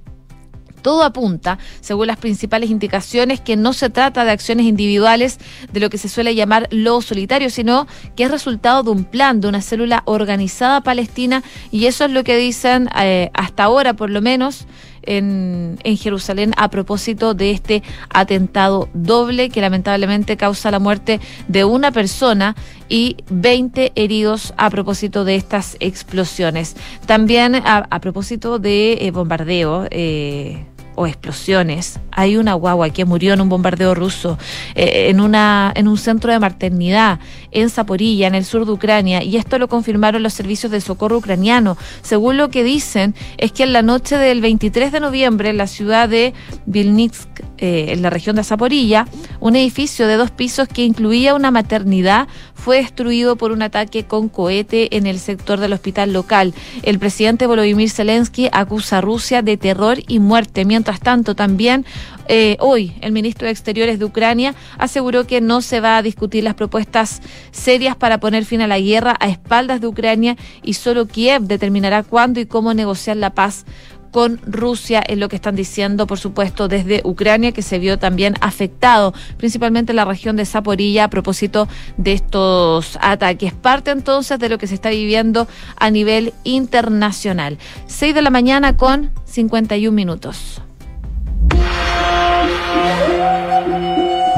Todo 0.82 1.04
apunta, 1.04 1.58
según 1.82 2.08
las 2.08 2.18
principales 2.18 2.70
indicaciones, 2.70 3.42
que 3.42 3.56
no 3.56 3.74
se 3.74 3.90
trata 3.90 4.26
de 4.26 4.32
acciones 4.32 4.66
individuales 4.66 5.40
de 5.72 5.80
lo 5.80 5.90
que 5.90 5.98
se 5.98 6.10
suele 6.10 6.36
llamar 6.36 6.68
lo 6.72 7.02
solitario, 7.02 7.50
sino 7.50 7.88
que 8.16 8.24
es 8.24 8.32
resultado 8.32 8.84
de 8.84 8.92
un 8.92 9.04
plan, 9.04 9.42
de 9.42 9.48
una 9.48 9.62
célula 9.62 10.04
organizada 10.06 10.82
palestina, 10.82 11.44
y 11.72 11.86
eso 11.86 12.06
es 12.06 12.12
lo 12.12 12.24
que 12.24 12.38
dicen 12.38 12.90
eh, 13.00 13.30
hasta 13.34 13.64
ahora, 13.64 13.96
por 13.96 14.10
lo 14.10 14.22
menos, 14.22 14.68
en, 15.08 15.78
Jerusalén 15.84 16.54
a 16.58 16.70
propósito 16.70 17.34
de 17.34 17.52
este 17.52 17.84
atentado 18.10 18.90
doble 18.94 19.50
que 19.50 19.62
lamentablemente 19.62 20.38
causa 20.38 20.70
la 20.70 20.80
muerte 20.80 21.20
de 21.48 21.64
una 21.64 21.92
persona 21.92 22.56
y 22.90 23.18
20 23.30 23.94
heridos 23.96 24.54
a 24.58 24.70
propósito 24.70 25.26
de 25.26 25.36
estas 25.36 25.78
explosiones. 25.80 26.76
También 27.06 27.56
a, 27.56 28.00
propósito 28.00 28.60
de 28.60 28.94
eh, 29.02 29.12
bombardeo. 29.12 29.88
Eh, 29.90 30.66
o 30.98 31.06
explosiones. 31.06 32.00
Hay 32.12 32.38
una 32.38 32.56
guagua 32.56 32.90
que 32.90 33.06
murió 33.06 33.36
en 33.36 33.42
un 33.42 33.50
bombardeo 33.50 33.94
ruso 33.94 34.40
eh, 34.74 35.10
en, 35.10 35.22
una, 35.22 35.72
en 35.76 35.88
un 35.88 35.98
centro 35.98 36.32
de 36.32 36.40
maternidad 36.40 37.20
en 37.52 37.70
Zaporilla, 37.70 38.28
en 38.28 38.36
el 38.36 38.46
sur 38.46 38.66
de 38.66 38.72
Ucrania, 38.72 39.24
y 39.24 39.38
esto 39.38 39.60
lo 39.60 39.68
confirmaron 39.68 40.24
los 40.24 40.34
servicios 40.34 40.72
de 40.72 40.82
socorro 40.82 41.18
ucraniano. 41.18 41.78
Según 42.02 42.38
lo 42.38 42.50
que 42.50 42.64
dicen, 42.64 43.14
es 43.38 43.52
que 43.52 43.64
en 43.64 43.74
la 43.74 43.82
noche 43.82 44.18
del 44.18 44.42
23 44.42 44.92
de 44.92 45.00
noviembre, 45.00 45.50
en 45.50 45.58
la 45.58 45.68
ciudad 45.68 46.10
de 46.10 46.34
Vilnitsk, 46.66 47.28
eh, 47.60 47.88
en 47.90 48.02
la 48.02 48.10
región 48.10 48.36
de 48.36 48.44
Zaporilla, 48.44 49.08
un 49.40 49.56
edificio 49.56 50.08
de 50.08 50.16
dos 50.16 50.32
pisos 50.32 50.68
que 50.68 50.84
incluía 50.84 51.36
una 51.36 51.52
maternidad 51.52 52.28
fue 52.54 52.78
destruido 52.78 53.36
por 53.36 53.52
un 53.52 53.62
ataque 53.62 54.06
con 54.06 54.30
cohete 54.30 54.96
en 54.96 55.08
el 55.08 55.20
sector 55.20 55.60
del 55.60 55.74
hospital 55.74 56.14
local. 56.14 56.54
El 56.84 57.00
presidente 57.00 57.48
Volodymyr 57.48 57.90
Zelensky 57.90 58.50
acusa 58.52 59.00
a 59.00 59.02
Rusia 59.02 59.42
de 59.42 59.58
terror 59.58 59.98
y 60.08 60.20
muerte, 60.20 60.66
mientras 60.66 60.78
Mientras 60.78 61.00
tanto, 61.00 61.34
también 61.34 61.86
eh, 62.28 62.58
hoy 62.60 62.94
el 63.02 63.12
ministro 63.12 63.46
de 63.46 63.52
Exteriores 63.52 64.00
de 64.00 64.06
Ucrania 64.06 64.56
aseguró 64.78 65.28
que 65.28 65.42
no 65.42 65.62
se 65.62 65.80
va 65.80 65.98
a 65.98 66.02
discutir 66.02 66.44
las 66.44 66.56
propuestas 66.56 67.22
serias 67.52 67.96
para 67.96 68.20
poner 68.20 68.46
fin 68.46 68.62
a 68.62 68.68
la 68.68 68.80
guerra 68.80 69.16
a 69.20 69.30
espaldas 69.30 69.82
de 69.82 69.88
Ucrania 69.88 70.38
y 70.64 70.74
solo 70.74 71.08
Kiev 71.08 71.44
determinará 71.44 72.04
cuándo 72.04 72.40
y 72.40 72.46
cómo 72.46 72.74
negociar 72.74 73.18
la 73.18 73.32
paz 73.32 73.66
con 74.12 74.40
Rusia, 74.46 75.04
es 75.08 75.18
lo 75.18 75.30
que 75.30 75.36
están 75.36 75.56
diciendo, 75.56 76.08
por 76.08 76.18
supuesto, 76.18 76.68
desde 76.68 77.02
Ucrania, 77.04 77.52
que 77.52 77.62
se 77.62 77.78
vio 77.78 78.00
también 78.00 78.36
afectado, 78.42 79.14
principalmente 79.38 79.92
en 79.92 79.98
la 79.98 80.06
región 80.06 80.36
de 80.36 80.46
Zaporilla, 80.46 81.04
a 81.04 81.10
propósito 81.10 81.68
de 81.98 82.14
estos 82.14 82.98
ataques. 83.02 83.54
Parte 83.54 83.92
entonces 83.92 84.40
de 84.40 84.50
lo 84.50 84.58
que 84.58 84.68
se 84.68 84.76
está 84.76 84.90
viviendo 84.90 85.48
a 85.76 85.92
nivel 85.92 86.34
internacional. 86.44 87.58
6 87.88 88.16
de 88.16 88.22
la 88.22 88.30
mañana 88.30 88.76
con 88.76 89.12
51 89.26 89.94
minutos. 89.96 90.62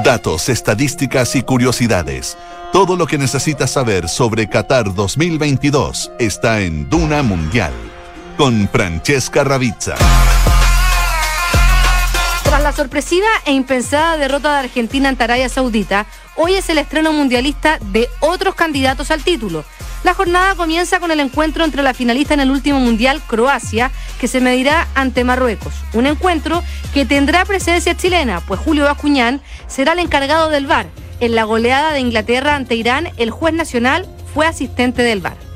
Datos, 0.04 0.50
estadísticas 0.50 1.36
y 1.36 1.44
curiosidades. 1.44 2.38
Todo 2.72 2.96
lo 2.96 3.06
que 3.06 3.18
necesitas 3.18 3.72
saber 3.72 4.08
sobre 4.08 4.48
Qatar 4.48 4.94
2022 4.94 6.12
está 6.20 6.62
en 6.62 6.90
Duna 6.90 7.22
Mundial 7.22 7.74
con 8.38 8.70
Francesca 8.70 9.44
Ravizza. 9.44 9.96
Tras 12.44 12.64
la 12.64 12.72
sorpresiva 12.72 13.28
e 13.46 13.52
impensada 13.52 14.18
derrota 14.18 14.54
de 14.54 14.60
Argentina 14.60 15.10
ante 15.10 15.26
Arabia 15.26 15.50
Saudita, 15.50 16.06
hoy 16.38 16.56
es 16.56 16.70
el 16.70 16.78
estreno 16.78 17.12
mundialista 17.12 17.78
de 17.92 18.08
otros 18.22 18.56
candidatos 18.56 19.12
al 19.12 19.24
título. 19.24 19.66
La 20.04 20.14
jornada 20.14 20.56
comienza 20.56 21.00
con 21.00 21.12
el 21.12 21.20
encuentro 21.20 21.66
entre 21.66 21.84
la 21.84 21.94
finalista 21.94 22.34
en 22.34 22.40
el 22.40 22.52
último 22.52 22.80
mundial, 22.80 23.22
Croacia, 23.28 23.92
que 24.20 24.30
se 24.30 24.40
medirá 24.40 24.88
ante 24.96 25.26
Marruecos. 25.26 25.74
Un 25.94 26.06
encuentro 26.06 26.64
que 26.94 27.06
tendrá 27.06 27.44
presencia 27.44 27.98
chilena, 27.98 28.40
pues 28.42 28.62
Julio 28.62 28.86
Bascuñán 28.86 29.42
será 29.68 29.92
el 29.94 30.00
encargado 30.00 30.50
del 30.50 30.68
VAR. 30.68 30.88
En 31.20 31.36
la 31.36 31.44
goleada 31.44 31.92
de 31.92 32.00
Inglaterra 32.00 32.56
ante 32.56 32.76
Irán, 32.76 33.10
el 33.18 33.30
juez 33.30 33.54
nacional 33.54 34.08
fue 34.34 34.48
asistente 34.48 35.04
del 35.04 35.20
VAR. 35.20 35.49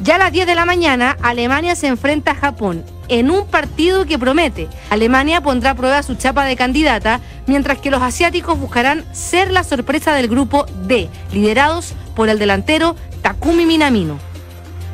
Ya 0.00 0.14
a 0.14 0.18
las 0.18 0.32
10 0.32 0.46
de 0.46 0.54
la 0.54 0.64
mañana, 0.64 1.16
Alemania 1.22 1.74
se 1.74 1.88
enfrenta 1.88 2.30
a 2.30 2.36
Japón 2.36 2.84
en 3.08 3.30
un 3.30 3.46
partido 3.46 4.06
que 4.06 4.18
promete. 4.18 4.68
Alemania 4.90 5.40
pondrá 5.40 5.70
a 5.70 5.74
prueba 5.74 6.02
su 6.02 6.14
chapa 6.14 6.44
de 6.44 6.56
candidata, 6.56 7.20
mientras 7.46 7.78
que 7.78 7.90
los 7.90 8.02
asiáticos 8.02 8.58
buscarán 8.58 9.04
ser 9.12 9.50
la 9.50 9.64
sorpresa 9.64 10.14
del 10.14 10.28
grupo 10.28 10.66
D, 10.86 11.08
liderados 11.32 11.94
por 12.14 12.28
el 12.28 12.38
delantero 12.38 12.94
Takumi 13.22 13.66
Minamino. 13.66 14.18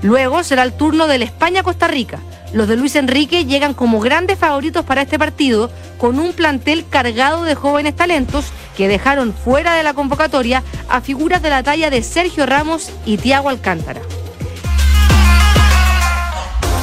Luego 0.02 0.42
será 0.42 0.62
el 0.62 0.72
turno 0.72 1.06
del 1.06 1.22
España-Costa 1.22 1.88
Rica. 1.88 2.18
Los 2.52 2.68
de 2.68 2.76
Luis 2.76 2.94
Enrique 2.94 3.44
llegan 3.44 3.74
como 3.74 4.00
grandes 4.00 4.38
favoritos 4.38 4.84
para 4.84 5.02
este 5.02 5.18
partido, 5.18 5.70
con 5.98 6.18
un 6.18 6.32
plantel 6.32 6.86
cargado 6.88 7.44
de 7.44 7.54
jóvenes 7.54 7.96
talentos 7.96 8.46
que 8.76 8.88
dejaron 8.88 9.34
fuera 9.34 9.74
de 9.74 9.82
la 9.82 9.92
convocatoria 9.92 10.62
a 10.88 11.00
figuras 11.00 11.42
de 11.42 11.50
la 11.50 11.62
talla 11.62 11.90
de 11.90 12.02
Sergio 12.02 12.46
Ramos 12.46 12.90
y 13.04 13.16
Tiago 13.16 13.48
Alcántara. 13.48 14.00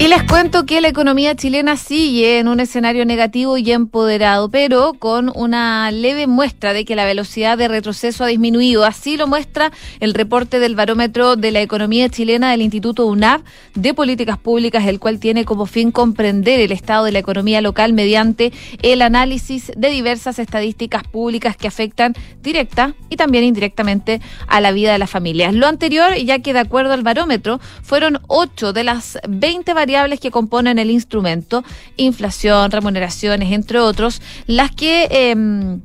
Y 0.00 0.06
les 0.06 0.22
cuento 0.22 0.64
que 0.64 0.80
la 0.80 0.86
economía 0.86 1.34
chilena 1.34 1.76
sigue 1.76 2.38
en 2.38 2.46
un 2.46 2.60
escenario 2.60 3.04
negativo 3.04 3.58
y 3.58 3.72
empoderado, 3.72 4.48
pero 4.48 4.94
con 4.94 5.32
una 5.34 5.90
leve 5.90 6.28
muestra 6.28 6.72
de 6.72 6.84
que 6.84 6.94
la 6.94 7.04
velocidad 7.04 7.58
de 7.58 7.66
retroceso 7.66 8.22
ha 8.22 8.28
disminuido. 8.28 8.84
Así 8.84 9.16
lo 9.16 9.26
muestra 9.26 9.72
el 9.98 10.14
reporte 10.14 10.60
del 10.60 10.76
barómetro 10.76 11.34
de 11.34 11.50
la 11.50 11.62
economía 11.62 12.08
chilena 12.08 12.52
del 12.52 12.62
Instituto 12.62 13.06
UNAV 13.06 13.42
de 13.74 13.92
Políticas 13.92 14.38
Públicas, 14.38 14.86
el 14.86 15.00
cual 15.00 15.18
tiene 15.18 15.44
como 15.44 15.66
fin 15.66 15.90
comprender 15.90 16.60
el 16.60 16.70
estado 16.70 17.04
de 17.04 17.10
la 17.10 17.18
economía 17.18 17.60
local 17.60 17.92
mediante 17.92 18.52
el 18.82 19.02
análisis 19.02 19.72
de 19.76 19.90
diversas 19.90 20.38
estadísticas 20.38 21.02
públicas 21.08 21.56
que 21.56 21.66
afectan 21.66 22.14
directa 22.40 22.94
y 23.10 23.16
también 23.16 23.42
indirectamente 23.42 24.20
a 24.46 24.60
la 24.60 24.70
vida 24.70 24.92
de 24.92 24.98
las 24.98 25.10
familias. 25.10 25.54
Lo 25.54 25.66
anterior, 25.66 26.14
ya 26.14 26.38
que 26.38 26.52
de 26.52 26.60
acuerdo 26.60 26.92
al 26.92 27.02
barómetro, 27.02 27.58
fueron 27.82 28.20
ocho 28.28 28.72
de 28.72 28.84
las 28.84 29.18
20 29.28 29.74
variables 29.74 29.87
que 30.20 30.30
componen 30.30 30.78
el 30.78 30.90
instrumento, 30.90 31.64
inflación, 31.96 32.70
remuneraciones, 32.70 33.52
entre 33.52 33.78
otros, 33.78 34.20
las 34.46 34.70
que 34.70 35.08
em, 35.10 35.80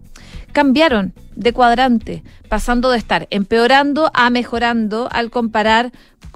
cambiaron 0.52 1.14
de 1.36 1.54
cuadrante, 1.54 2.24
pasando 2.50 2.92
de 2.92 2.98
estar 2.98 3.28
empeorando 3.30 4.12
a 4.14 4.30
mejorando 4.30 5.08
al 5.12 5.30
comparar 5.30 5.92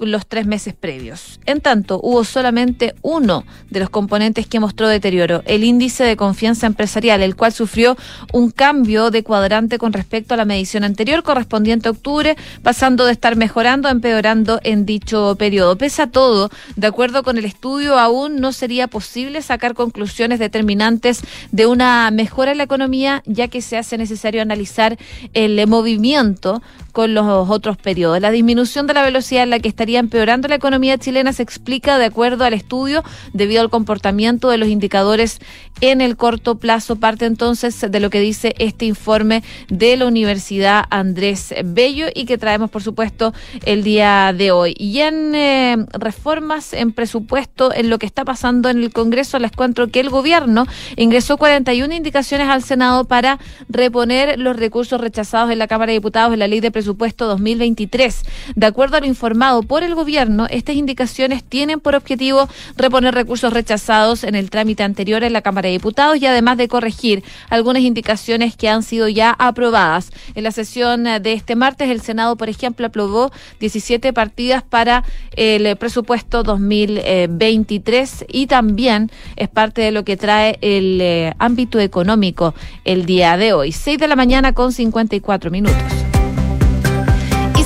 los 0.06 0.26
tres 0.26 0.46
meses 0.46 0.74
previos. 0.74 1.40
En 1.44 1.60
tanto, 1.60 2.00
hubo 2.02 2.24
solamente 2.24 2.94
uno 3.02 3.44
de 3.70 3.80
los 3.80 3.90
componentes 3.90 4.46
que 4.46 4.60
mostró 4.60 4.88
deterioro, 4.88 5.42
el 5.46 5.64
índice 5.64 6.04
de 6.04 6.16
confianza 6.16 6.66
empresarial, 6.66 7.22
el 7.22 7.36
cual 7.36 7.52
sufrió 7.52 7.96
un 8.32 8.50
cambio 8.50 9.10
de 9.10 9.24
cuadrante 9.24 9.78
con 9.78 9.92
respecto 9.92 10.34
a 10.34 10.36
la 10.36 10.44
medición 10.44 10.84
anterior 10.84 11.22
correspondiente 11.22 11.88
a 11.88 11.92
octubre, 11.92 12.36
pasando 12.62 13.04
de 13.04 13.12
estar 13.12 13.36
mejorando 13.36 13.88
a 13.88 13.90
empeorando 13.90 14.60
en 14.62 14.86
dicho 14.86 15.34
periodo. 15.38 15.76
Pese 15.76 16.02
a 16.02 16.10
todo, 16.10 16.50
de 16.76 16.86
acuerdo 16.86 17.22
con 17.22 17.38
el 17.38 17.44
estudio, 17.44 17.98
aún 17.98 18.40
no 18.40 18.52
sería 18.52 18.86
posible 18.86 19.42
sacar 19.42 19.74
conclusiones 19.74 20.38
determinantes 20.38 21.22
de 21.50 21.66
una 21.66 22.10
mejora 22.10 22.52
en 22.52 22.58
la 22.58 22.64
economía, 22.64 23.22
ya 23.26 23.48
que 23.48 23.62
se 23.62 23.76
hace 23.76 23.98
necesario 23.98 24.42
analizar 24.42 24.87
el 25.34 25.66
movimiento 25.66 26.62
con 26.92 27.14
los 27.14 27.48
otros 27.48 27.76
periodos. 27.76 28.20
La 28.20 28.30
disminución 28.30 28.86
de 28.86 28.94
la 28.94 29.02
velocidad 29.02 29.42
en 29.42 29.50
la 29.50 29.60
que 29.60 29.68
estaría 29.68 29.98
empeorando 29.98 30.48
la 30.48 30.56
economía 30.56 30.98
chilena 30.98 31.32
se 31.32 31.42
explica 31.42 31.98
de 31.98 32.06
acuerdo 32.06 32.44
al 32.44 32.54
estudio 32.54 33.04
debido 33.32 33.60
al 33.60 33.70
comportamiento 33.70 34.50
de 34.50 34.58
los 34.58 34.68
indicadores 34.68 35.40
en 35.80 36.00
el 36.00 36.16
corto 36.16 36.56
plazo. 36.56 36.96
Parte 36.96 37.26
entonces 37.26 37.84
de 37.88 38.00
lo 38.00 38.10
que 38.10 38.20
dice 38.20 38.54
este 38.58 38.84
informe 38.84 39.42
de 39.68 39.96
la 39.96 40.06
Universidad 40.06 40.84
Andrés 40.90 41.54
Bello 41.64 42.06
y 42.14 42.24
que 42.24 42.38
traemos, 42.38 42.70
por 42.70 42.82
supuesto, 42.82 43.32
el 43.64 43.82
día 43.82 44.32
de 44.36 44.50
hoy. 44.50 44.74
Y 44.78 45.00
en 45.00 45.34
eh, 45.34 45.76
reformas 45.92 46.72
en 46.72 46.92
presupuesto, 46.92 47.72
en 47.72 47.90
lo 47.90 47.98
que 47.98 48.06
está 48.06 48.24
pasando 48.24 48.68
en 48.68 48.82
el 48.82 48.92
Congreso, 48.92 49.38
les 49.38 49.52
cuento 49.52 49.88
que 49.88 50.00
el 50.00 50.10
gobierno 50.10 50.66
ingresó 50.96 51.36
41 51.36 51.94
indicaciones 51.94 52.48
al 52.48 52.62
Senado 52.62 53.04
para 53.04 53.38
reponer 53.68 54.38
los 54.38 54.56
recursos 54.56 55.00
rechazados 55.00 55.50
en 55.50 55.58
la 55.58 55.68
Cámara 55.68 55.90
de 55.90 55.98
Diputados 55.98 56.32
en 56.32 56.38
la 56.38 56.48
Ley 56.48 56.60
de 56.60 56.70
Presupuesto 56.78 57.26
2023. 57.26 58.22
De 58.54 58.66
acuerdo 58.66 58.96
a 58.96 59.00
lo 59.00 59.06
informado 59.06 59.64
por 59.64 59.82
el 59.82 59.96
gobierno, 59.96 60.46
estas 60.48 60.76
indicaciones 60.76 61.42
tienen 61.42 61.80
por 61.80 61.96
objetivo 61.96 62.48
reponer 62.76 63.16
recursos 63.16 63.52
rechazados 63.52 64.22
en 64.22 64.36
el 64.36 64.48
trámite 64.48 64.84
anterior 64.84 65.24
en 65.24 65.32
la 65.32 65.42
Cámara 65.42 65.66
de 65.66 65.72
Diputados 65.72 66.18
y 66.18 66.26
además 66.26 66.56
de 66.56 66.68
corregir 66.68 67.24
algunas 67.50 67.82
indicaciones 67.82 68.54
que 68.54 68.68
han 68.68 68.84
sido 68.84 69.08
ya 69.08 69.34
aprobadas. 69.40 70.12
En 70.36 70.44
la 70.44 70.52
sesión 70.52 71.02
de 71.02 71.32
este 71.32 71.56
martes, 71.56 71.90
el 71.90 72.00
Senado, 72.00 72.36
por 72.36 72.48
ejemplo, 72.48 72.86
aprobó 72.86 73.32
17 73.58 74.12
partidas 74.12 74.62
para 74.62 75.02
el 75.34 75.76
presupuesto 75.78 76.44
2023 76.44 78.26
y 78.28 78.46
también 78.46 79.10
es 79.34 79.48
parte 79.48 79.82
de 79.82 79.90
lo 79.90 80.04
que 80.04 80.16
trae 80.16 80.58
el 80.60 81.00
eh, 81.00 81.34
ámbito 81.40 81.80
económico 81.80 82.54
el 82.84 83.04
día 83.04 83.36
de 83.36 83.52
hoy. 83.52 83.72
6 83.72 83.98
de 83.98 84.06
la 84.06 84.14
mañana 84.14 84.52
con 84.52 84.70
54 84.70 85.50
minutos 85.50 86.07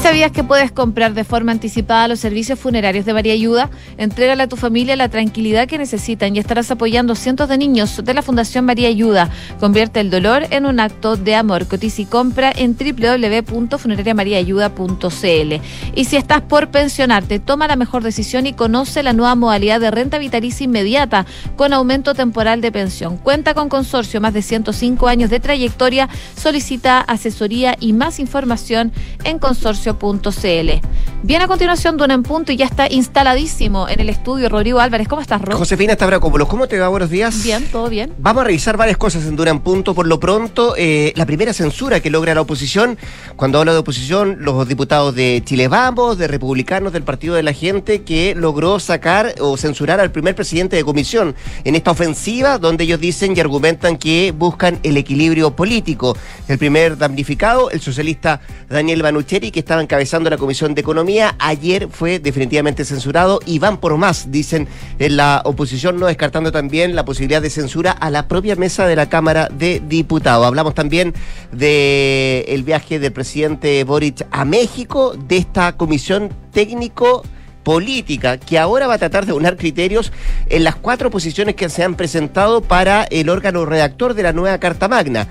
sabías 0.03 0.33
que 0.33 0.43
puedes 0.43 0.73
comprar 0.73 1.15
de 1.15 1.23
forma 1.23 1.53
anticipada 1.53 2.09
los 2.09 2.19
servicios 2.19 2.59
funerarios 2.59 3.05
de 3.05 3.15
María 3.15 3.35
Ayuda? 3.35 3.71
Entrégale 3.99 4.43
a 4.43 4.49
tu 4.49 4.57
familia 4.57 4.97
la 4.97 5.09
tranquilidad 5.09 5.69
que 5.69 5.79
necesitan 5.79 6.35
y 6.35 6.41
estarás 6.41 6.73
apoyando 6.73 7.15
cientos 7.15 7.49
de 7.49 7.57
niños 7.57 8.03
de 8.05 8.13
la 8.13 8.23
Fundación 8.23 8.65
María 8.65 8.89
Ayuda. 8.89 9.31
Convierte 9.61 10.01
el 10.01 10.11
dolor 10.11 10.49
en 10.51 10.67
un 10.67 10.81
acto 10.81 11.17
de 11.17 11.37
amor. 11.37 11.69
Cotiza 11.69 12.03
y 12.03 12.07
compra 12.07 12.51
en 12.51 12.77
www.funerariamariaayuda.cl. 12.77 15.61
Y 15.95 16.05
si 16.05 16.17
estás 16.17 16.41
por 16.41 16.73
pensionarte, 16.73 17.39
toma 17.39 17.69
la 17.69 17.77
mejor 17.77 18.03
decisión 18.03 18.49
y 18.49 18.55
conoce 18.55 19.05
la 19.05 19.13
nueva 19.13 19.37
modalidad 19.37 19.79
de 19.79 19.93
renta 19.93 20.19
vitalicia 20.19 20.65
inmediata 20.65 21.27
con 21.55 21.73
aumento 21.73 22.15
temporal 22.15 22.61
de 22.61 22.73
pensión. 22.73 23.19
Cuenta 23.19 23.55
con 23.55 23.69
consorcio, 23.69 24.21
más 24.21 24.35
de 24.35 24.43
105 24.43 25.07
años 25.07 25.31
de 25.31 25.39
trayectoria. 25.39 26.09
Solicita 26.37 27.01
asesoría 27.01 27.77
y 27.79 27.93
más 27.93 28.19
información 28.19 28.91
en 29.23 29.39
consorcio 29.39 29.92
Bien, 30.01 30.81
Viene 31.25 31.45
a 31.45 31.47
continuación 31.47 31.97
Duna 31.97 32.15
en 32.15 32.25
Punto 32.25 32.51
y 32.51 32.57
ya 32.57 32.65
está 32.67 32.91
instaladísimo 32.91 33.89
en 33.89 34.01
el 34.01 34.09
estudio 34.09 34.49
Rodrigo 34.49 34.81
Álvarez. 34.81 35.07
¿Cómo 35.07 35.23
estás, 35.23 35.41
Ro? 35.41 35.57
Josefina 35.57 35.93
Estabracópolos, 35.93 36.49
¿cómo 36.49 36.67
te 36.67 36.79
va? 36.81 36.89
Buenos 36.89 37.11
días. 37.11 37.45
Bien, 37.45 37.65
todo 37.71 37.89
bien. 37.89 38.13
Vamos 38.19 38.41
a 38.41 38.45
revisar 38.45 38.77
varias 38.77 38.97
cosas 38.97 39.25
en 39.27 39.37
Duna 39.37 39.53
en 39.53 39.61
Punto. 39.61 39.95
Por 39.95 40.09
lo 40.09 40.19
pronto, 40.19 40.75
eh, 40.77 41.13
la 41.15 41.25
primera 41.25 41.53
censura 41.53 42.01
que 42.01 42.11
logra 42.11 42.35
la 42.35 42.41
oposición, 42.41 42.99
cuando 43.37 43.61
habla 43.61 43.73
de 43.73 43.79
oposición, 43.79 44.39
los 44.41 44.67
diputados 44.67 45.15
de 45.15 45.43
Chile 45.45 45.69
Vamos, 45.69 46.19
de 46.19 46.27
republicanos 46.27 46.93
del 46.93 47.05
Partido 47.05 47.37
de 47.37 47.45
la 47.45 47.53
Gente, 47.53 48.03
que 48.03 48.35
logró 48.35 48.81
sacar 48.81 49.37
o 49.39 49.57
censurar 49.57 50.01
al 50.01 50.11
primer 50.11 50.35
presidente 50.35 50.75
de 50.75 50.83
comisión 50.85 51.37
en 51.63 51.77
esta 51.77 51.93
ofensiva, 51.93 52.59
donde 52.59 52.83
ellos 52.83 52.99
dicen 52.99 53.37
y 53.37 53.41
argumentan 53.41 53.97
que 53.97 54.35
buscan 54.37 54.81
el 54.83 54.97
equilibrio 54.97 55.55
político. 55.55 56.17
El 56.49 56.59
primer 56.59 56.99
damnificado, 56.99 57.71
el 57.71 57.81
socialista 57.81 58.41
Daniel 58.69 59.03
Banucheri, 59.03 59.53
que 59.53 59.61
está 59.61 59.77
encabezando 59.83 60.31
la 60.31 60.39
Comisión 60.39 60.75
de 60.75 60.81
Economía. 60.81 61.35
Ayer 61.39 61.89
fue 61.91 62.19
definitivamente 62.19 62.85
censurado 62.85 63.41
y 63.45 63.59
van 63.59 63.79
por 63.79 63.97
más, 63.97 64.31
dicen 64.31 64.69
en 64.99 65.17
la 65.17 65.43
oposición, 65.45 66.01
no 66.01 66.07
descartando 66.07 66.53
también 66.53 66.95
la 66.95 67.05
posibilidad 67.05 67.43
de 67.43 67.51
censura 67.51 67.93
a 67.93 68.11
la 68.11 68.29
propia 68.29 68.57
mesa 68.57 68.87
de 68.87 68.97
la 68.97 69.09
Cámara 69.09 69.49
de 69.53 69.81
Diputados. 69.87 70.47
Hablamos 70.47 70.75
también 70.75 71.13
del 71.53 72.45
el 72.47 72.63
viaje 72.63 72.99
del 72.99 73.13
presidente 73.13 73.85
Boric 73.85 74.27
a 74.31 74.45
México, 74.45 75.15
de 75.17 75.37
esta 75.37 75.77
comisión 75.77 76.31
técnico 76.53 77.23
política 77.63 78.39
que 78.39 78.59
ahora 78.59 78.87
va 78.87 78.95
a 78.95 78.99
tratar 78.99 79.27
de 79.27 79.33
unar 79.33 79.57
criterios 79.57 80.13
en 80.49 80.65
las 80.65 80.77
cuatro 80.77 81.11
posiciones 81.11 81.55
que 81.55 81.69
se 81.69 81.85
han 81.85 81.95
presentado 81.95 82.61
para 82.61 83.05
el 83.05 83.29
órgano 83.29 83.65
redactor 83.65 84.15
de 84.15 84.23
la 84.23 84.33
nueva 84.33 84.59
Carta 84.59 84.89
Magna. 84.89 85.29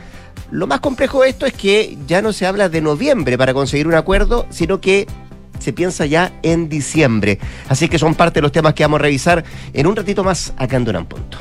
Lo 0.51 0.67
más 0.67 0.81
complejo 0.81 1.21
de 1.21 1.29
esto 1.29 1.45
es 1.45 1.53
que 1.53 1.97
ya 2.07 2.21
no 2.21 2.33
se 2.33 2.45
habla 2.45 2.69
de 2.69 2.81
noviembre 2.81 3.37
para 3.37 3.53
conseguir 3.53 3.87
un 3.87 3.95
acuerdo, 3.95 4.45
sino 4.49 4.81
que 4.81 5.07
se 5.59 5.71
piensa 5.71 6.05
ya 6.05 6.33
en 6.43 6.67
diciembre. 6.67 7.39
Así 7.69 7.87
que 7.87 7.97
son 7.97 8.15
parte 8.15 8.39
de 8.39 8.41
los 8.43 8.51
temas 8.51 8.73
que 8.73 8.83
vamos 8.83 8.99
a 8.99 9.03
revisar 9.03 9.43
en 9.73 9.87
un 9.87 9.95
ratito 9.95 10.23
más 10.23 10.53
acá 10.57 10.75
en 10.75 10.85
Durán 10.85 11.05
Punto. 11.05 11.37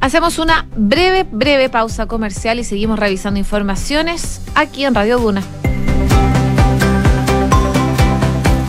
Hacemos 0.00 0.40
una 0.40 0.66
breve, 0.74 1.24
breve 1.30 1.68
pausa 1.68 2.06
comercial 2.06 2.58
y 2.58 2.64
seguimos 2.64 2.98
revisando 2.98 3.38
informaciones 3.38 4.40
aquí 4.56 4.84
en 4.84 4.96
Radio 4.96 5.18
Duna. 5.18 5.42